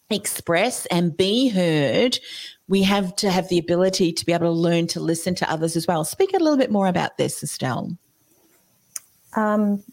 express 0.10 0.86
and 0.88 1.16
be 1.16 1.50
heard, 1.50 2.20
we 2.68 2.84
have 2.84 3.16
to 3.18 3.32
have 3.32 3.50
the 3.50 3.58
ability 3.58 4.12
to 4.14 4.26
be 4.26 4.34
able 4.34 4.48
to 4.48 4.52
learn 4.52 4.88
to 4.88 5.00
listen 5.00 5.36
to 5.36 5.52
others 5.52 5.76
as 5.76 5.88
well. 5.88 6.04
Speak 6.04 6.34
a 6.34 6.40
little 6.40 6.58
bit 6.58 6.72
more 6.72 6.88
about 6.88 7.18
this, 7.18 7.44
Estelle. 7.44 7.98
Um, 9.36 9.84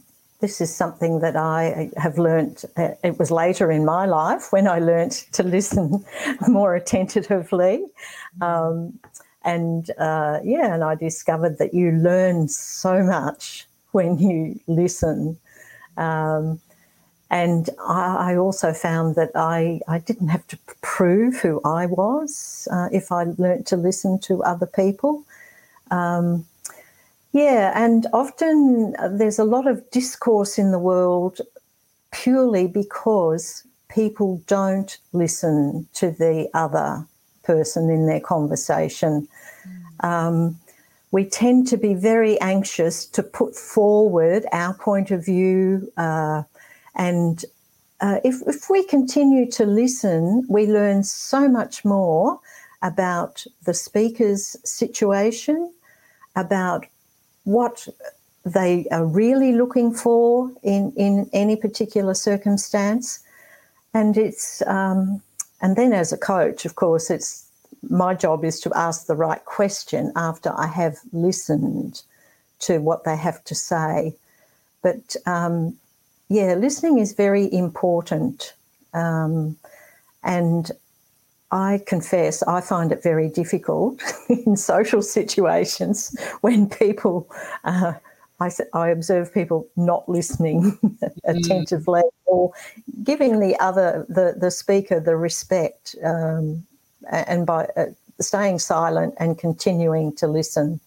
this 0.40 0.61
is 0.61 0.75
something 0.75 1.21
that 1.21 1.37
I 1.37 1.90
have 1.97 2.19
learnt. 2.19 2.64
Uh, 2.76 2.90
it 3.02 3.19
was 3.19 3.31
later 3.31 3.71
in 3.71 3.85
my 3.85 4.05
life 4.07 4.52
when 4.52 4.69
I 4.69 4.78
learnt 4.78 5.26
to 5.33 5.43
listen 5.43 6.05
more 6.49 6.75
attentively. 6.75 7.85
Um, 8.40 8.99
and 9.45 9.90
uh, 9.99 10.40
yeah, 10.45 10.75
and 10.75 10.85
I 10.85 10.95
discovered 10.95 11.59
that 11.59 11.73
you 11.73 11.93
learn 11.93 12.49
so 12.49 13.02
much 13.02 13.66
when 13.93 14.19
you 14.19 14.61
listen. 14.66 15.38
Um, 15.97 16.61
and 17.30 17.71
I, 17.85 18.37
also 18.37 18.73
found 18.73 19.16
that 19.16 19.33
I, 19.35 19.80
I 19.88 19.99
didn't 19.99 20.28
have 20.28 20.47
to 20.49 20.59
prove 20.80 21.37
who 21.37 21.61
I 21.64 21.87
was 21.87 22.68
uh, 22.71 22.88
if 22.92 23.11
I 23.11 23.25
learnt 23.37 23.66
to 23.68 23.76
listen 23.76 24.21
to 24.21 24.45
other 24.45 24.66
people. 24.66 25.25
Um, 25.90 26.47
yeah, 27.33 27.73
and 27.75 28.06
often 28.12 28.95
uh, 28.99 29.09
there's 29.09 29.40
a 29.40 29.45
lot 29.45 29.66
of 29.66 29.90
discourse 29.90 30.56
in 30.56 30.71
the 30.71 30.78
world 30.78 31.40
purely 32.12 32.68
because 32.68 33.66
people 33.88 34.40
don't 34.47 34.97
listen 35.12 35.88
to 35.95 36.11
the 36.12 36.49
other 36.54 37.04
person 37.42 37.90
in 37.90 38.06
their 38.06 38.21
conversation. 38.21 39.28
Mm. 40.00 40.09
Um, 40.09 40.59
we 41.11 41.25
tend 41.25 41.66
to 41.68 41.76
be 41.76 41.95
very 41.95 42.40
anxious 42.40 43.06
to 43.06 43.23
put 43.23 43.56
forward 43.56 44.45
our 44.52 44.75
point 44.75 45.11
of 45.11 45.25
view. 45.25 45.90
Uh, 45.97 46.42
and 46.97 47.45
uh, 48.00 48.19
if, 48.25 48.43
if 48.47 48.69
we 48.69 48.85
continue 48.85 49.50
to 49.50 49.65
listen, 49.65 50.47
we 50.49 50.67
learn 50.67 51.03
so 51.03 51.49
much 51.49 51.85
more 51.85 52.38
about 52.83 53.45
the 53.65 53.73
speaker's 53.73 54.57
situation, 54.65 55.73
about 56.35 56.85
what 57.45 57.88
they 58.45 58.87
are 58.91 59.07
really 59.07 59.53
looking 59.53 59.93
for 59.93 60.50
in, 60.62 60.93
in 60.97 61.29
any 61.33 61.57
particular 61.57 62.15
circumstance. 62.15 63.21
And 63.95 64.17
it's 64.17 64.62
um, 64.67 65.23
and 65.62 65.75
then 65.75 65.95
as 65.95 66.12
a 66.12 66.19
coach, 66.19 66.67
of 66.67 66.75
course, 66.75 67.11
it's 67.11 67.49
my 67.88 68.15
job 68.15 68.45
is 68.45 68.61
to 68.61 68.73
ask 68.75 69.07
the 69.07 69.17
right 69.17 69.43
question 69.47 70.12
after 70.17 70.53
I 70.55 70.67
have 70.67 70.99
listened 71.12 72.03
to 72.61 72.79
what 72.79 73.05
they 73.05 73.17
have 73.17 73.43
to 73.45 73.55
say. 73.55 74.15
But 74.83 75.17
um, 75.25 75.76
yeah, 76.28 76.54
listening 76.54 76.99
is 76.99 77.12
very 77.12 77.52
important. 77.52 78.54
Um, 78.92 79.56
and 80.23 80.71
I 81.52 81.83
confess, 81.87 82.42
I 82.42 82.61
find 82.61 82.90
it 82.90 83.02
very 83.02 83.28
difficult 83.28 84.02
in 84.28 84.56
social 84.56 85.02
situations 85.02 86.16
when 86.40 86.68
people, 86.68 87.30
uh, 87.64 87.95
I, 88.40 88.50
I, 88.75 88.88
observe 88.88 89.33
people 89.33 89.66
not 89.76 90.09
listening 90.09 90.73
mm. 90.85 91.11
attentively 91.25 92.02
or 92.26 92.52
giving 93.04 93.38
the 93.38 93.59
other, 93.61 94.04
the, 94.09 94.35
the 94.37 94.50
speaker, 94.50 94.99
the 94.99 95.16
respect, 95.16 95.95
um, 96.04 96.66
and 97.11 97.47
by 97.47 97.66
uh, 97.76 97.87
staying 98.21 98.59
silent 98.59 99.14
and 99.18 99.38
continuing 99.38 100.14
to 100.16 100.26
listen. 100.26 100.80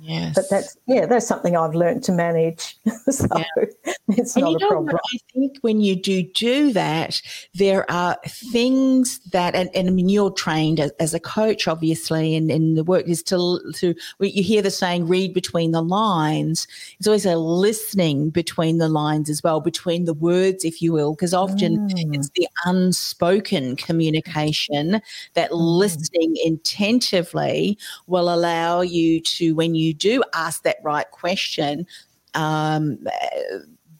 Yes. 0.00 0.34
But 0.34 0.50
that's 0.50 0.76
yeah, 0.86 1.06
that's 1.06 1.26
something 1.26 1.56
I've 1.56 1.74
learned 1.74 2.02
to 2.04 2.12
manage. 2.12 2.76
so 3.10 3.26
yeah. 3.36 3.64
it's 4.08 4.34
and 4.34 4.44
not 4.44 4.62
a 4.62 4.66
problem. 4.66 4.96
I 4.96 5.18
think 5.32 5.58
when 5.60 5.80
you 5.80 5.94
do 5.94 6.22
do 6.22 6.72
that, 6.72 7.22
there 7.54 7.88
are 7.90 8.16
things 8.26 9.20
that, 9.30 9.54
and, 9.54 9.70
and 9.74 9.88
I 9.88 9.92
mean, 9.92 10.08
you're 10.08 10.32
trained 10.32 10.80
as, 10.80 10.90
as 10.98 11.14
a 11.14 11.20
coach, 11.20 11.68
obviously, 11.68 12.34
and, 12.34 12.50
and 12.50 12.76
the 12.76 12.84
work 12.84 13.08
is 13.08 13.22
to 13.24 13.60
to 13.76 13.94
you 14.20 14.42
hear 14.42 14.62
the 14.62 14.70
saying, 14.70 15.06
read 15.06 15.32
between 15.32 15.70
the 15.70 15.82
lines. 15.82 16.66
It's 16.98 17.06
always 17.06 17.26
a 17.26 17.36
listening 17.36 18.30
between 18.30 18.78
the 18.78 18.88
lines 18.88 19.30
as 19.30 19.42
well, 19.42 19.60
between 19.60 20.06
the 20.06 20.14
words, 20.14 20.64
if 20.64 20.82
you 20.82 20.92
will, 20.92 21.14
because 21.14 21.34
often 21.34 21.88
mm. 21.88 22.14
it's 22.14 22.30
the 22.30 22.48
unspoken 22.64 23.76
communication 23.76 25.00
that 25.34 25.50
mm. 25.50 25.78
listening 25.78 26.34
intentively 26.44 27.78
will 28.06 28.32
allow 28.32 28.80
you 28.80 29.20
to 29.20 29.54
when 29.54 29.74
you 29.74 29.83
do 29.92 30.22
ask 30.32 30.62
that 30.62 30.76
right 30.82 31.10
question, 31.10 31.86
um, 32.34 32.98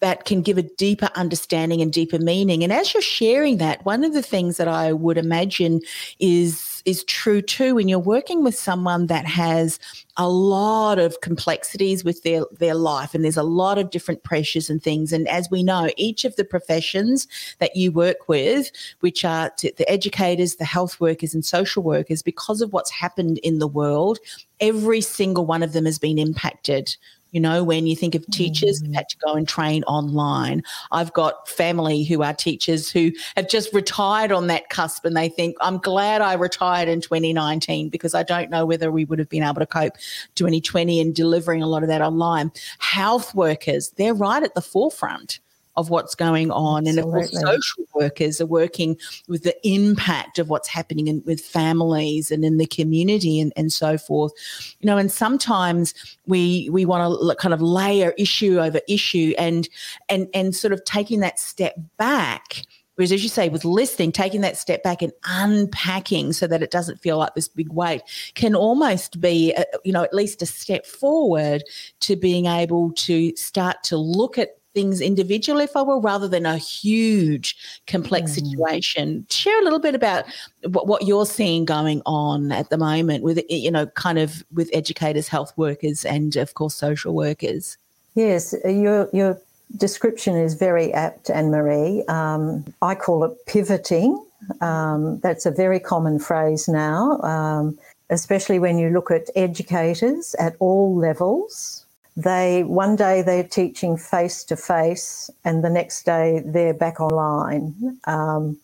that 0.01 0.25
can 0.25 0.43
give 0.43 0.59
a 0.59 0.63
deeper 0.63 1.09
understanding 1.15 1.81
and 1.81 1.93
deeper 1.93 2.19
meaning. 2.19 2.63
And 2.63 2.73
as 2.73 2.93
you're 2.93 3.03
sharing 3.03 3.59
that, 3.59 3.85
one 3.85 4.05
of 4.05 4.13
the 4.13 4.23
things 4.23 4.57
that 4.57 4.69
I 4.69 4.93
would 4.93 5.19
imagine 5.19 5.81
is 6.19 6.74
is 6.85 7.05
true 7.05 7.41
too 7.41 7.75
when 7.75 7.89
you're 7.89 7.99
working 7.99 8.45
with 8.45 8.55
someone 8.55 9.07
that 9.07 9.27
has 9.27 9.79
a 10.17 10.29
lot 10.29 10.99
of 10.99 11.21
complexities 11.21 12.05
with 12.05 12.23
their 12.23 12.45
their 12.59 12.75
life 12.75 13.15
and 13.15 13.25
there's 13.25 13.37
a 13.37 13.43
lot 13.43 13.79
of 13.79 13.91
different 13.91 14.23
pressures 14.23 14.69
and 14.69 14.83
things 14.83 15.13
and 15.13 15.27
as 15.29 15.51
we 15.51 15.63
know 15.63 15.91
each 15.97 16.25
of 16.25 16.37
the 16.37 16.45
professions 16.45 17.27
that 17.59 17.75
you 17.75 17.91
work 17.91 18.29
with 18.29 18.71
which 19.01 19.25
are 19.25 19.51
the 19.61 19.89
educators 19.89 20.57
the 20.57 20.65
health 20.65 21.01
workers 21.01 21.35
and 21.35 21.45
social 21.45 21.83
workers 21.83 22.23
because 22.23 22.61
of 22.61 22.73
what's 22.73 22.91
happened 22.91 23.39
in 23.39 23.59
the 23.59 23.69
world 23.69 24.19
every 24.61 25.01
single 25.01 25.47
one 25.47 25.63
of 25.63 25.73
them 25.73 25.85
has 25.85 25.99
been 25.99 26.19
impacted 26.19 26.97
you 27.35 27.41
know, 27.41 27.65
when 27.65 27.89
you 27.89 27.97
think 27.97 28.15
of 28.15 28.25
teachers 28.29 28.81
mm. 28.81 28.87
who've 28.87 28.95
had 28.95 29.09
to 29.09 29.17
go 29.19 29.35
and 29.35 29.47
train 29.47 29.83
online, 29.85 30.63
I've 30.93 31.13
got 31.13 31.49
family 31.49 32.05
who 32.05 32.23
are 32.23 32.33
teachers 32.33 32.89
who 32.89 33.11
have 33.35 33.49
just 33.49 33.75
retired 33.75 34.31
on 34.31 34.47
that 34.47 34.71
cusp 34.71 35.05
and 35.05 35.17
they 35.17 35.29
think, 35.29 35.57
I'm 35.61 35.79
glad 35.79 36.23
I 36.23 36.35
retired 36.35 36.89
in 36.89 37.01
2019 37.01 37.89
because 37.89 38.15
I 38.15 38.23
don't 38.23 38.51
know 38.51 38.65
whether 38.65 38.93
we 38.93 39.05
would 39.05 39.19
have 39.19 39.29
been 39.29 39.43
able 39.43 39.57
to 39.57 39.67
cope 39.67 39.95
2020 40.37 41.01
and 41.01 41.13
delivering 41.13 41.61
a 41.61 41.67
lot 41.67 41.83
of 41.83 41.89
that 41.89 42.01
online. 42.01 42.53
Health 42.79 43.35
workers, 43.35 43.91
they're 43.97 44.15
right 44.15 44.45
at 44.45 44.55
the 44.55 44.63
forefront 44.63 45.41
of 45.77 45.91
what's 45.91 46.15
going 46.15 46.51
on. 46.51 46.87
Absolutely. 46.87 46.91
And 46.91 46.99
of 46.99 47.31
course, 47.31 47.41
social 47.41 47.85
workers 47.95 48.41
are 48.41 48.47
working 48.47 48.97
with 49.29 49.43
the 49.43 49.57
impact 49.67 50.39
of 50.39 50.49
what's 50.49 50.69
happening 50.69 51.09
in, 51.09 51.23
with 51.25 51.41
families 51.41 52.31
and 52.31 52.45
in 52.45 52.59
the 52.59 52.67
community 52.67 53.41
and, 53.41 53.53
and 53.57 53.73
so 53.73 53.99
forth. 53.99 54.33
You 54.81 54.87
know, 54.87 54.97
and 54.97 55.11
sometimes 55.11 55.95
we 56.27 56.69
we 56.71 56.85
want 56.85 57.21
to 57.21 57.37
kind 57.37 57.55
of 57.55 57.61
layer 57.61 58.15
issue 58.19 58.61
over 58.61 58.81
issue 58.89 59.35
and 59.39 59.69
and 60.09 60.29
and 60.35 60.55
sort 60.55 60.73
of 60.73 60.85
taking 60.85 61.21
that 61.21 61.39
step 61.39 61.75
back. 61.97 62.63
Whereas, 62.97 63.11
as 63.11 63.25
you 63.25 63.29
say, 63.29 63.49
with 63.49 63.65
listening, 63.65 64.13
taking 64.13 64.41
that 64.43 64.57
step 64.57 64.85
back 64.85 65.03
and 65.03 65.13
unpacking 65.25 66.33
so 66.33 66.47
that 66.47 66.63
it 66.63 66.71
doesn't 66.71 67.01
feel 67.01 67.19
like 67.19 67.35
this 67.35 67.49
big 67.49 67.73
weight 67.73 68.03
can 68.37 68.55
almost 68.55 69.21
be, 69.21 69.53
a, 69.55 69.65
you 69.85 69.93
know, 69.93 70.05
at 70.05 70.15
least 70.15 70.43
a 70.43 70.47
step 70.47 70.87
forward 70.87 71.65
to 72.01 72.15
being 72.15 72.47
able 72.47 72.93
to 72.93 73.35
start 73.35 73.83
to 73.85 73.97
look 73.97 74.39
at 74.39 74.51
things 74.75 75.01
individually, 75.01 75.65
if 75.65 75.77
I 75.77 75.83
will, 75.83 76.01
rather 76.01 76.29
than 76.29 76.45
a 76.45 76.59
huge 76.59 77.57
complex 77.87 78.33
mm. 78.33 78.35
situation. 78.35 79.27
Share 79.31 79.59
a 79.61 79.65
little 79.65 79.79
bit 79.79 79.95
about 79.95 80.25
what, 80.69 80.87
what 80.87 81.07
you're 81.07 81.27
seeing 81.27 81.65
going 81.65 82.03
on 82.05 82.53
at 82.53 82.69
the 82.71 82.77
moment 82.77 83.25
with, 83.25 83.43
you 83.49 83.71
know, 83.71 83.87
kind 83.87 84.19
of 84.19 84.45
with 84.53 84.69
educators, 84.73 85.29
health 85.29 85.53
workers, 85.57 86.05
and 86.05 86.37
of 86.37 86.55
course, 86.55 86.75
social 86.75 87.15
workers. 87.15 87.79
Yes, 88.15 88.55
your, 88.65 89.09
your 89.13 89.41
description 89.77 90.37
is 90.37 90.55
very 90.55 90.93
apt, 90.93 91.31
Anne 91.31 91.51
Marie. 91.51 92.05
Um, 92.09 92.65
I 92.83 92.95
call 92.95 93.25
it 93.25 93.33
pivoting. 93.47 94.23
Um, 94.61 95.21
that's 95.21 95.47
a 95.47 95.51
very 95.51 95.81
common 95.81 96.19
phrase 96.19 96.69
now, 96.69 97.19
um, 97.21 97.79
especially 98.11 98.59
when 98.59 98.79
you 98.79 98.91
look 98.91 99.11
at 99.11 99.31
educators 99.35 100.35
at 100.39 100.55
all 100.59 100.95
levels 100.95 101.84
they 102.17 102.63
one 102.65 102.97
day 102.97 103.23
they're 103.23 103.45
teaching 103.45 103.97
face 103.97 104.45
to 104.45 104.57
face 104.57 105.31
and 105.45 105.65
the 105.65 105.71
next 105.71 106.05
day 106.05 106.43
they're 106.45 106.75
back 106.75 107.01
online. 107.01 107.99
Um, 108.05 108.59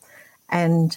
and 0.51 0.97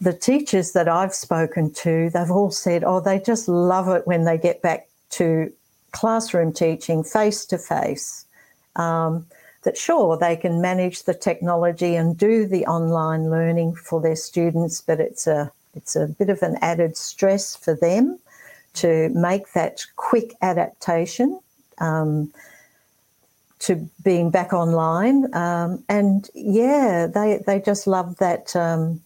the 0.00 0.12
teachers 0.12 0.72
that 0.72 0.88
i've 0.88 1.14
spoken 1.14 1.72
to 1.72 2.10
they've 2.10 2.30
all 2.30 2.50
said 2.50 2.84
oh 2.84 3.00
they 3.00 3.18
just 3.18 3.48
love 3.48 3.88
it 3.88 4.06
when 4.06 4.24
they 4.24 4.38
get 4.38 4.62
back 4.62 4.88
to 5.10 5.52
classroom 5.92 6.52
teaching 6.52 7.02
face 7.02 7.44
to 7.44 7.58
face 7.58 8.24
that 8.76 9.76
sure 9.76 10.16
they 10.16 10.36
can 10.36 10.60
manage 10.60 11.02
the 11.04 11.14
technology 11.14 11.96
and 11.96 12.16
do 12.16 12.46
the 12.46 12.64
online 12.66 13.30
learning 13.30 13.74
for 13.74 14.00
their 14.00 14.16
students 14.16 14.80
but 14.80 15.00
it's 15.00 15.26
a 15.26 15.50
it's 15.74 15.96
a 15.96 16.06
bit 16.06 16.30
of 16.30 16.42
an 16.42 16.56
added 16.62 16.96
stress 16.96 17.56
for 17.56 17.74
them 17.74 18.18
to 18.74 19.08
make 19.10 19.52
that 19.54 19.84
quick 19.96 20.34
adaptation 20.42 21.40
um, 21.80 22.32
to 23.60 23.88
being 24.02 24.30
back 24.30 24.52
online. 24.52 25.34
Um, 25.34 25.84
and 25.88 26.28
yeah, 26.34 27.06
they 27.06 27.42
they 27.46 27.60
just 27.60 27.86
love 27.86 28.16
that 28.18 28.54
um, 28.54 29.00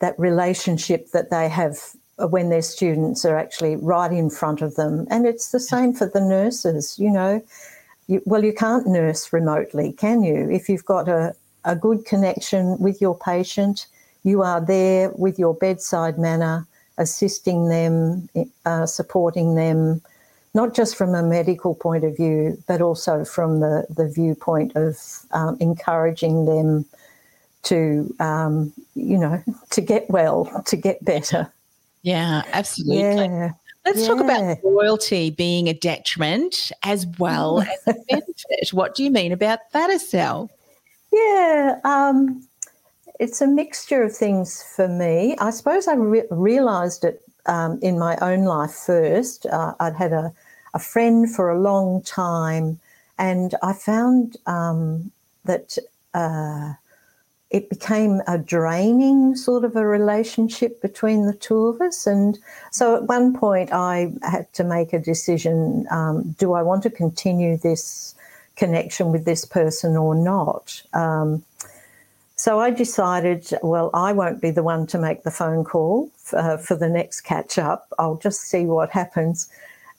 that 0.00 0.18
relationship 0.18 1.10
that 1.12 1.30
they 1.30 1.48
have 1.48 1.78
when 2.18 2.50
their 2.50 2.62
students 2.62 3.24
are 3.24 3.36
actually 3.36 3.76
right 3.76 4.12
in 4.12 4.30
front 4.30 4.62
of 4.62 4.74
them. 4.76 5.06
And 5.10 5.26
it's 5.26 5.50
the 5.50 5.60
same 5.60 5.92
for 5.94 6.06
the 6.06 6.20
nurses. 6.20 6.98
You 6.98 7.10
know, 7.10 7.42
you, 8.06 8.22
well, 8.24 8.44
you 8.44 8.52
can't 8.52 8.86
nurse 8.86 9.32
remotely, 9.32 9.92
can 9.92 10.22
you? 10.22 10.50
If 10.50 10.68
you've 10.68 10.84
got 10.84 11.08
a, 11.08 11.34
a 11.64 11.74
good 11.74 12.04
connection 12.04 12.78
with 12.78 13.00
your 13.00 13.18
patient, 13.18 13.86
you 14.24 14.42
are 14.42 14.60
there 14.60 15.10
with 15.16 15.38
your 15.38 15.54
bedside 15.54 16.18
manner, 16.18 16.66
assisting 16.98 17.68
them, 17.68 18.28
uh, 18.66 18.86
supporting 18.86 19.54
them, 19.54 20.02
not 20.54 20.74
just 20.74 20.96
from 20.96 21.14
a 21.14 21.22
medical 21.22 21.74
point 21.74 22.04
of 22.04 22.16
view, 22.16 22.62
but 22.66 22.82
also 22.82 23.24
from 23.24 23.60
the, 23.60 23.86
the 23.88 24.08
viewpoint 24.08 24.72
of 24.76 24.98
um, 25.32 25.56
encouraging 25.60 26.44
them 26.44 26.84
to, 27.62 28.14
um, 28.20 28.72
you 28.94 29.16
know, 29.16 29.42
to 29.70 29.80
get 29.80 30.08
well, 30.10 30.62
to 30.66 30.76
get 30.76 31.04
better. 31.04 31.50
Yeah, 32.02 32.42
absolutely. 32.52 33.24
Yeah. 33.24 33.52
Let's 33.84 34.02
yeah. 34.02 34.06
talk 34.08 34.20
about 34.20 34.64
loyalty 34.64 35.30
being 35.30 35.68
a 35.68 35.74
detriment 35.74 36.70
as 36.84 37.06
well 37.18 37.62
as 37.62 37.68
a 37.86 37.94
benefit. 38.08 38.72
What 38.72 38.94
do 38.94 39.02
you 39.02 39.10
mean 39.10 39.32
about 39.32 39.58
that, 39.72 39.90
Estelle? 39.90 40.50
Yeah, 41.12 41.78
um, 41.84 42.46
it's 43.18 43.40
a 43.40 43.46
mixture 43.46 44.02
of 44.02 44.16
things 44.16 44.62
for 44.76 44.88
me. 44.88 45.36
I 45.38 45.50
suppose 45.50 45.88
I 45.88 45.94
re- 45.94 46.26
realised 46.30 47.04
it 47.04 47.22
um, 47.46 47.78
in 47.82 47.98
my 47.98 48.16
own 48.18 48.44
life 48.44 48.72
first. 48.72 49.46
Uh, 49.46 49.74
I'd 49.80 49.94
had 49.94 50.12
a, 50.12 50.32
a 50.74 50.78
friend 50.78 51.32
for 51.32 51.50
a 51.50 51.60
long 51.60 52.02
time, 52.02 52.78
and 53.18 53.54
I 53.62 53.72
found 53.72 54.36
um, 54.46 55.10
that 55.44 55.78
uh, 56.14 56.74
it 57.52 57.68
became 57.68 58.22
a 58.26 58.38
draining 58.38 59.36
sort 59.36 59.64
of 59.64 59.76
a 59.76 59.86
relationship 59.86 60.80
between 60.80 61.26
the 61.26 61.34
two 61.34 61.66
of 61.66 61.80
us. 61.82 62.06
And 62.06 62.38
so 62.70 62.96
at 62.96 63.04
one 63.04 63.36
point, 63.36 63.70
I 63.72 64.12
had 64.22 64.50
to 64.54 64.64
make 64.64 64.94
a 64.94 64.98
decision 64.98 65.86
um, 65.90 66.34
do 66.38 66.54
I 66.54 66.62
want 66.62 66.82
to 66.84 66.90
continue 66.90 67.58
this 67.58 68.14
connection 68.56 69.12
with 69.12 69.26
this 69.26 69.44
person 69.44 69.96
or 69.96 70.14
not? 70.14 70.82
Um, 70.94 71.44
so 72.36 72.58
I 72.58 72.70
decided, 72.70 73.50
well, 73.62 73.90
I 73.92 74.12
won't 74.12 74.40
be 74.40 74.50
the 74.50 74.62
one 74.62 74.86
to 74.88 74.98
make 74.98 75.22
the 75.22 75.30
phone 75.30 75.62
call 75.62 76.10
uh, 76.32 76.56
for 76.56 76.74
the 76.74 76.88
next 76.88 77.20
catch 77.20 77.58
up. 77.58 77.92
I'll 77.98 78.16
just 78.16 78.40
see 78.40 78.64
what 78.64 78.90
happens. 78.90 79.48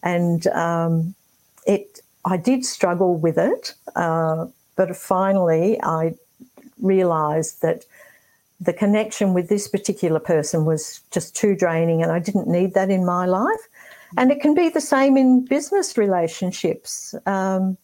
And 0.04 0.46
um, 0.48 1.16
it, 1.66 2.02
I 2.26 2.38
did 2.38 2.66
struggle 2.66 3.16
with 3.16 3.38
it, 3.38 3.74
uh, 3.96 4.48
but 4.76 4.96
finally 4.96 5.82
I 5.82 6.14
realised 6.82 7.62
that 7.62 7.86
the 8.60 8.74
connection 8.74 9.34
with 9.34 9.50
this 9.50 9.68
particular 9.68 10.20
person 10.20 10.66
was 10.66 11.02
just 11.12 11.36
too 11.36 11.56
draining 11.56 12.02
and 12.02 12.12
I 12.12 12.20
didn't 12.20 12.48
need 12.48 12.74
that 12.76 12.90
in 12.90 13.06
my 13.06 13.26
life. 13.26 13.68
And 14.18 14.32
it 14.32 14.42
can 14.42 14.54
be 14.54 14.70
the 14.70 14.82
same 14.82 15.18
in 15.18 15.46
business 15.46 15.98
relationships. 15.98 17.16
Um, 17.26 17.78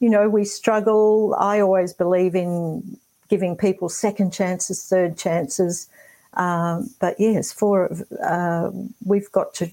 you 0.00 0.08
know, 0.08 0.28
we 0.28 0.44
struggle. 0.44 1.34
I 1.38 1.60
always 1.60 1.92
believe 1.92 2.34
in 2.34 2.98
giving 3.28 3.56
people 3.56 3.88
second 3.88 4.32
chances, 4.32 4.86
third 4.86 5.16
chances. 5.16 5.88
Um, 6.34 6.90
but 7.00 7.16
yes, 7.18 7.52
for 7.52 7.90
uh, 8.22 8.70
we've 9.04 9.30
got 9.32 9.54
to, 9.54 9.70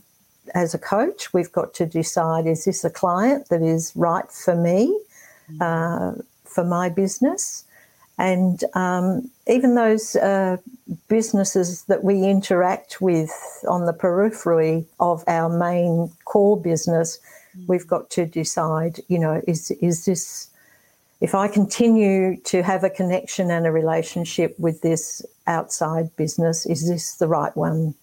as 0.53 0.73
a 0.73 0.79
coach, 0.79 1.33
we've 1.33 1.51
got 1.51 1.73
to 1.75 1.85
decide: 1.85 2.47
is 2.47 2.65
this 2.65 2.83
a 2.83 2.89
client 2.89 3.49
that 3.49 3.61
is 3.61 3.93
right 3.95 4.31
for 4.31 4.55
me, 4.55 4.99
uh, 5.59 6.13
for 6.45 6.63
my 6.63 6.89
business? 6.89 7.65
And 8.17 8.63
um, 8.75 9.31
even 9.47 9.73
those 9.73 10.15
uh, 10.15 10.57
businesses 11.07 11.83
that 11.85 12.03
we 12.03 12.23
interact 12.23 13.01
with 13.01 13.31
on 13.67 13.85
the 13.85 13.93
periphery 13.93 14.85
of 14.99 15.23
our 15.27 15.49
main 15.49 16.11
core 16.25 16.59
business, 16.61 17.19
we've 17.67 17.87
got 17.87 18.11
to 18.11 18.27
decide, 18.27 18.99
you 19.07 19.17
know, 19.17 19.41
is, 19.47 19.71
is 19.81 20.05
this, 20.05 20.51
if 21.19 21.33
I 21.33 21.47
continue 21.47 22.37
to 22.41 22.61
have 22.61 22.83
a 22.83 22.91
connection 22.91 23.49
and 23.49 23.65
a 23.65 23.71
relationship 23.71 24.59
with 24.59 24.81
this 24.81 25.25
outside 25.47 26.15
business, 26.15 26.67
is 26.67 26.87
this 26.87 27.15
the 27.15 27.27
right 27.27 27.55
one 27.57 27.95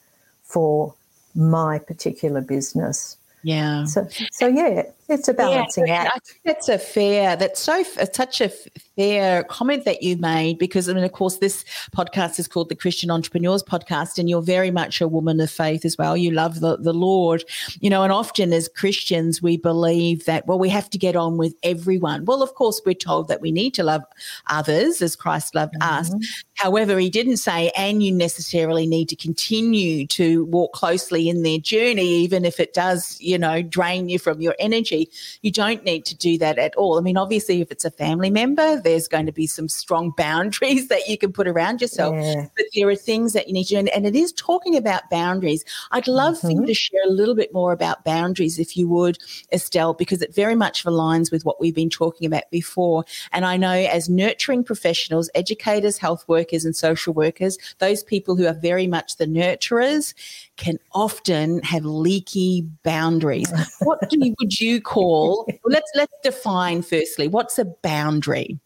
for 0.42 0.94
my 1.38 1.78
particular 1.78 2.40
business? 2.40 3.16
Yeah. 3.42 3.84
So, 3.84 4.06
so 4.32 4.48
yeah, 4.48 4.82
it's 5.08 5.28
a 5.28 5.34
balancing 5.34 5.86
yeah, 5.86 6.02
act. 6.02 6.10
I 6.14 6.18
think 6.18 6.40
that's 6.44 6.68
a 6.68 6.78
fair. 6.78 7.36
That's 7.36 7.60
so 7.60 7.82
such 8.12 8.40
a 8.40 8.50
fair 8.96 9.44
comment 9.44 9.84
that 9.84 10.02
you 10.02 10.16
made 10.16 10.58
because 10.58 10.88
I 10.88 10.92
mean, 10.92 11.04
of 11.04 11.12
course, 11.12 11.38
this 11.38 11.64
podcast 11.96 12.38
is 12.38 12.46
called 12.46 12.68
the 12.68 12.74
Christian 12.74 13.10
Entrepreneurs 13.10 13.62
Podcast, 13.62 14.18
and 14.18 14.28
you're 14.28 14.42
very 14.42 14.70
much 14.70 15.00
a 15.00 15.08
woman 15.08 15.40
of 15.40 15.50
faith 15.50 15.84
as 15.84 15.96
well. 15.96 16.16
You 16.16 16.30
love 16.30 16.60
the 16.60 16.76
the 16.76 16.92
Lord, 16.92 17.44
you 17.80 17.88
know, 17.88 18.02
and 18.02 18.12
often 18.12 18.52
as 18.52 18.68
Christians 18.68 19.40
we 19.40 19.56
believe 19.56 20.26
that 20.26 20.46
well 20.46 20.58
we 20.58 20.68
have 20.68 20.90
to 20.90 20.98
get 20.98 21.16
on 21.16 21.38
with 21.38 21.54
everyone. 21.62 22.24
Well, 22.24 22.42
of 22.42 22.54
course, 22.54 22.80
we're 22.84 22.94
told 22.94 23.28
that 23.28 23.40
we 23.40 23.50
need 23.50 23.74
to 23.74 23.82
love 23.82 24.02
others 24.48 25.00
as 25.00 25.16
Christ 25.16 25.54
loved 25.54 25.74
mm-hmm. 25.74 26.00
us. 26.00 26.12
However, 26.54 26.98
he 26.98 27.08
didn't 27.08 27.36
say, 27.36 27.70
and 27.76 28.02
you 28.02 28.12
necessarily 28.12 28.86
need 28.86 29.08
to 29.10 29.16
continue 29.16 30.06
to 30.08 30.44
walk 30.46 30.72
closely 30.72 31.28
in 31.28 31.44
their 31.44 31.58
journey, 31.58 32.08
even 32.08 32.44
if 32.44 32.58
it 32.58 32.74
does, 32.74 33.16
you 33.20 33.38
know, 33.38 33.62
drain 33.62 34.08
you 34.08 34.18
from 34.18 34.40
your 34.40 34.56
energy. 34.58 34.97
You 35.42 35.50
don't 35.50 35.84
need 35.84 36.04
to 36.06 36.16
do 36.16 36.38
that 36.38 36.58
at 36.58 36.74
all. 36.76 36.98
I 36.98 37.02
mean, 37.02 37.16
obviously, 37.16 37.60
if 37.60 37.70
it's 37.70 37.84
a 37.84 37.90
family 37.90 38.30
member, 38.30 38.80
there's 38.80 39.08
going 39.08 39.26
to 39.26 39.32
be 39.32 39.46
some 39.46 39.68
strong 39.68 40.10
boundaries 40.16 40.88
that 40.88 41.06
you 41.08 41.18
can 41.18 41.32
put 41.32 41.48
around 41.48 41.80
yourself. 41.80 42.16
Yeah. 42.16 42.46
But 42.56 42.66
there 42.74 42.88
are 42.88 42.96
things 42.96 43.32
that 43.32 43.48
you 43.48 43.54
need 43.54 43.64
to 43.64 43.74
do. 43.74 43.78
And, 43.78 43.88
and 43.90 44.06
it 44.06 44.16
is 44.16 44.32
talking 44.32 44.76
about 44.76 45.10
boundaries. 45.10 45.64
I'd 45.90 46.08
love 46.08 46.36
mm-hmm. 46.36 46.46
for 46.46 46.50
you 46.50 46.56
mm-hmm. 46.58 46.66
to 46.66 46.74
share 46.74 47.02
a 47.06 47.10
little 47.10 47.34
bit 47.34 47.52
more 47.52 47.72
about 47.72 48.04
boundaries, 48.04 48.58
if 48.58 48.76
you 48.76 48.88
would, 48.88 49.18
Estelle, 49.52 49.94
because 49.94 50.22
it 50.22 50.34
very 50.34 50.54
much 50.54 50.84
aligns 50.84 51.30
with 51.30 51.44
what 51.44 51.60
we've 51.60 51.74
been 51.74 51.90
talking 51.90 52.26
about 52.26 52.50
before. 52.50 53.04
And 53.32 53.44
I 53.44 53.56
know 53.56 53.72
as 53.72 54.08
nurturing 54.08 54.64
professionals, 54.64 55.30
educators, 55.34 55.98
health 55.98 56.24
workers, 56.28 56.64
and 56.64 56.74
social 56.74 57.12
workers, 57.12 57.58
those 57.78 58.02
people 58.02 58.36
who 58.36 58.46
are 58.46 58.54
very 58.54 58.86
much 58.86 59.16
the 59.16 59.26
nurturers, 59.26 60.14
can 60.58 60.78
often 60.92 61.62
have 61.62 61.84
leaky 61.84 62.68
boundaries. 62.82 63.50
what 63.80 63.98
do 64.10 64.18
you, 64.20 64.34
would 64.38 64.60
you 64.60 64.80
call? 64.80 65.48
Let's 65.64 65.90
let's 65.94 66.12
define 66.22 66.82
firstly. 66.82 67.28
What's 67.28 67.58
a 67.58 67.64
boundary? 67.64 68.58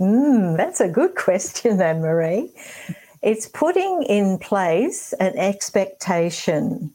Mm, 0.00 0.56
that's 0.56 0.80
a 0.80 0.88
good 0.88 1.14
question, 1.16 1.82
Anne 1.82 2.00
Marie. 2.00 2.50
It's 3.22 3.46
putting 3.48 4.04
in 4.04 4.38
place 4.38 5.12
an 5.14 5.36
expectation, 5.36 6.94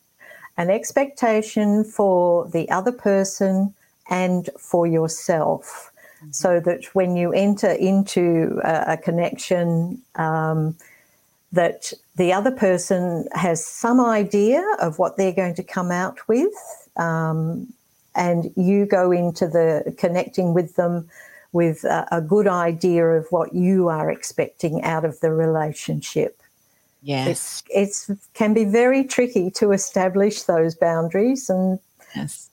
an 0.58 0.70
expectation 0.70 1.84
for 1.84 2.48
the 2.48 2.70
other 2.70 2.94
person 2.94 3.74
and 4.10 4.50
for 4.58 4.88
yourself, 4.88 5.92
mm-hmm. 6.18 6.32
so 6.32 6.62
that 6.62 6.86
when 6.94 7.18
you 7.18 7.34
enter 7.34 7.72
into 7.72 8.62
a, 8.64 8.94
a 8.94 8.98
connection, 8.98 10.02
um, 10.16 10.76
that 11.54 11.94
the 12.16 12.34
other 12.34 12.52
person 12.52 13.28
has 13.32 13.66
some 13.66 14.02
idea 14.02 14.63
of 14.82 15.00
what 15.00 15.18
they're 15.18 15.32
going 15.32 15.56
to 15.56 15.63
come 15.63 15.92
out 15.92 16.28
with, 16.28 16.54
um, 16.98 17.72
and 18.16 18.52
you 18.56 18.86
go 18.86 19.12
into 19.12 19.48
the 19.48 19.96
connecting 19.98 20.54
with 20.54 20.76
them 20.76 21.08
with 21.52 21.84
a, 21.84 22.08
a 22.12 22.22
good 22.22 22.48
idea 22.48 23.06
of 23.06 23.28
what 23.30 23.54
you 23.54 23.88
are 23.88 24.12
expecting 24.12 24.84
out 24.84 25.06
of 25.06 25.20
the 25.22 25.32
relationship. 25.32 26.42
Yes. 27.04 27.63
It's, 27.70 28.10
it's 28.10 28.20
can 28.34 28.54
be 28.54 28.66
very 28.66 29.04
tricky 29.04 29.52
to 29.52 29.72
establish 29.72 30.44
those 30.44 30.74
boundaries 30.74 31.50
and 31.50 31.80
yes. 32.16 32.50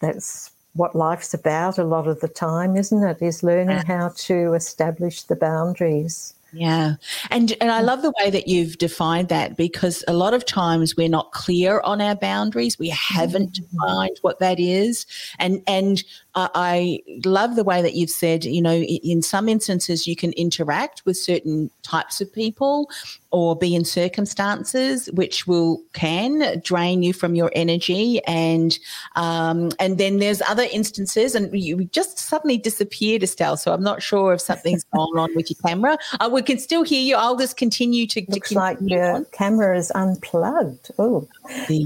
that's 0.00 0.50
what 0.72 0.96
life's 0.96 1.34
about 1.34 1.78
a 1.78 1.84
lot 1.84 2.08
of 2.08 2.20
the 2.20 2.28
time, 2.28 2.76
isn't 2.76 3.02
it? 3.02 3.20
Is 3.20 3.42
learning 3.42 3.84
how 3.86 4.12
to 4.16 4.54
establish 4.54 5.22
the 5.22 5.36
boundaries. 5.36 6.34
Yeah. 6.52 6.94
And 7.30 7.54
and 7.60 7.70
I 7.70 7.80
love 7.80 8.02
the 8.02 8.12
way 8.20 8.30
that 8.30 8.48
you've 8.48 8.78
defined 8.78 9.28
that 9.28 9.56
because 9.56 10.04
a 10.08 10.12
lot 10.12 10.34
of 10.34 10.44
times 10.44 10.96
we're 10.96 11.08
not 11.08 11.32
clear 11.32 11.80
on 11.80 12.00
our 12.00 12.16
boundaries. 12.16 12.78
We 12.78 12.88
haven't 12.88 13.52
mm-hmm. 13.52 13.76
defined 13.76 14.18
what 14.22 14.38
that 14.40 14.58
is. 14.58 15.06
And 15.38 15.62
and 15.66 16.02
I 16.34 17.00
love 17.24 17.56
the 17.56 17.64
way 17.64 17.82
that 17.82 17.94
you've 17.94 18.10
said, 18.10 18.44
you 18.44 18.62
know, 18.62 18.74
in 18.74 19.22
some 19.22 19.48
instances 19.48 20.06
you 20.06 20.16
can 20.16 20.32
interact 20.32 21.02
with 21.04 21.16
certain 21.16 21.70
types 21.82 22.20
of 22.20 22.32
people 22.32 22.88
or 23.32 23.56
be 23.56 23.74
in 23.74 23.84
circumstances 23.84 25.08
which 25.12 25.46
will 25.46 25.80
can 25.92 26.60
drain 26.62 27.02
you 27.02 27.12
from 27.12 27.34
your 27.34 27.50
energy 27.54 28.20
and 28.26 28.78
um, 29.16 29.70
and 29.78 29.98
then 29.98 30.18
there's 30.18 30.42
other 30.42 30.66
instances 30.72 31.34
and 31.34 31.52
you 31.52 31.84
just 31.86 32.18
suddenly 32.18 32.56
disappeared 32.56 33.22
estelle. 33.22 33.56
So 33.56 33.72
i'm 33.72 33.82
not 33.82 34.02
sure 34.02 34.34
if 34.34 34.40
something's 34.40 34.84
going 34.94 35.18
on 35.18 35.34
with 35.34 35.50
your 35.50 35.58
camera. 35.64 35.96
Uh, 36.18 36.28
we 36.32 36.42
can 36.42 36.58
still 36.58 36.82
hear 36.82 37.00
you. 37.00 37.16
I'll 37.16 37.36
just 37.36 37.56
continue 37.56 38.06
to 38.08 38.24
looks 38.28 38.50
to 38.50 38.54
like 38.54 38.78
your 38.80 39.16
on. 39.16 39.26
camera 39.32 39.76
is 39.76 39.90
unplugged. 39.94 40.90
Oh 40.98 41.28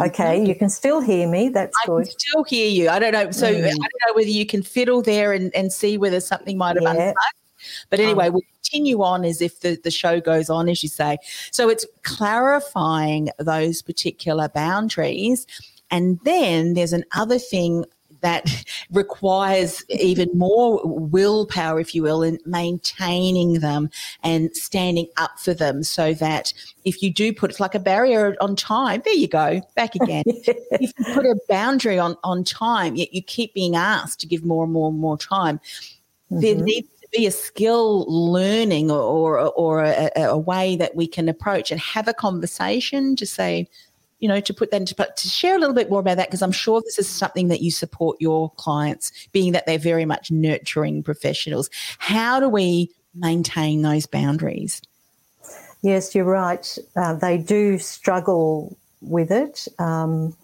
okay 0.00 0.44
you 0.44 0.54
can 0.54 0.70
still 0.70 1.00
hear 1.00 1.28
me. 1.28 1.48
That's 1.48 1.76
I 1.85 1.87
good. 1.87 2.04
can 2.04 2.18
still 2.18 2.44
hear 2.44 2.68
you. 2.68 2.88
I 2.88 2.98
don't 2.98 3.12
know. 3.12 3.30
So 3.30 3.52
mm. 3.52 3.59
i 3.59 3.68
don't 3.68 3.72
know 4.07 4.14
whether 4.14 4.30
you 4.35 4.47
can 4.47 4.62
fiddle 4.62 5.03
there 5.03 5.33
and, 5.33 5.55
and 5.55 5.73
see 5.73 5.97
whether 5.97 6.20
something 6.20 6.59
might 6.59 6.77
have 6.77 6.83
yeah. 6.83 6.90
unplugged 6.90 7.16
but 7.90 8.01
anyway, 8.01 8.29
um, 8.29 8.35
we'll 8.35 8.42
continue 8.62 9.03
on 9.03 9.25
as 9.25 9.40
if 9.40 9.61
the, 9.61 9.79
the 9.83 9.90
show 9.90 10.20
goes 10.20 10.51
on, 10.51 10.68
as 10.68 10.83
you 10.83 10.88
say. 10.88 11.18
So 11.51 11.68
it's 11.68 11.87
clarifying 12.03 13.31
those 13.38 13.83
particular 13.83 14.49
boundaries. 14.49 15.47
And 15.90 16.18
then 16.25 16.75
there's 16.75 16.92
another 16.92 17.38
thing 17.38 17.85
that 18.24 18.64
requires 18.90 19.84
even 19.90 20.30
more 20.32 20.80
willpower, 20.82 21.78
if 21.78 21.94
you 21.94 22.02
will, 22.02 22.22
in 22.22 22.38
maintaining 22.46 23.60
them 23.60 23.90
and 24.22 24.54
standing 24.56 25.06
up 25.18 25.38
for 25.38 25.52
them 25.52 25.82
so 25.82 26.14
that 26.14 26.54
if 26.87 27.02
you 27.02 27.12
do 27.12 27.34
put 27.34 27.50
it's 27.50 27.60
like 27.60 27.74
a 27.74 27.78
barrier 27.78 28.34
on 28.40 28.56
time, 28.56 29.02
there 29.04 29.14
you 29.14 29.28
go, 29.28 29.60
back 29.76 29.94
again. 29.94 30.24
if 30.26 30.92
you 30.98 31.14
put 31.14 31.26
a 31.26 31.37
boundary 31.50 31.98
on, 31.98 32.16
on 32.24 32.44
time, 32.44 32.96
yet 32.96 33.12
you 33.12 33.22
keep 33.22 33.52
being 33.52 33.76
asked 33.76 34.20
to 34.20 34.26
give 34.26 34.42
more 34.42 34.64
and 34.64 34.72
more 34.72 34.88
and 34.88 34.98
more 34.98 35.18
time, 35.18 35.58
mm-hmm. 35.58 36.40
there 36.40 36.54
needs 36.54 36.88
to 37.02 37.08
be 37.12 37.26
a 37.26 37.30
skill 37.30 38.06
learning 38.08 38.90
or, 38.90 39.38
or, 39.38 39.38
or 39.50 39.84
a, 39.84 40.10
a 40.16 40.38
way 40.38 40.76
that 40.76 40.96
we 40.96 41.06
can 41.06 41.28
approach 41.28 41.70
and 41.70 41.78
have 41.78 42.08
a 42.08 42.14
conversation 42.14 43.16
to 43.16 43.26
say, 43.26 43.68
you 44.24 44.28
know, 44.28 44.40
to 44.40 44.54
put 44.54 44.70
that 44.70 44.80
into, 44.80 44.94
but 44.94 45.18
to 45.18 45.28
share 45.28 45.54
a 45.54 45.58
little 45.58 45.74
bit 45.74 45.90
more 45.90 46.00
about 46.00 46.16
that, 46.16 46.28
because 46.28 46.40
I'm 46.40 46.50
sure 46.50 46.80
this 46.80 46.98
is 46.98 47.06
something 47.06 47.48
that 47.48 47.60
you 47.60 47.70
support 47.70 48.16
your 48.20 48.50
clients, 48.52 49.12
being 49.32 49.52
that 49.52 49.66
they're 49.66 49.78
very 49.78 50.06
much 50.06 50.30
nurturing 50.30 51.02
professionals. 51.02 51.68
How 51.98 52.40
do 52.40 52.48
we 52.48 52.90
maintain 53.14 53.82
those 53.82 54.06
boundaries? 54.06 54.80
Yes, 55.82 56.14
you're 56.14 56.24
right. 56.24 56.78
Uh, 56.96 57.12
they 57.12 57.37
do 57.37 57.78
struggle 57.78 58.74
with 59.02 59.30
it. 59.30 59.68
Um, 59.78 60.34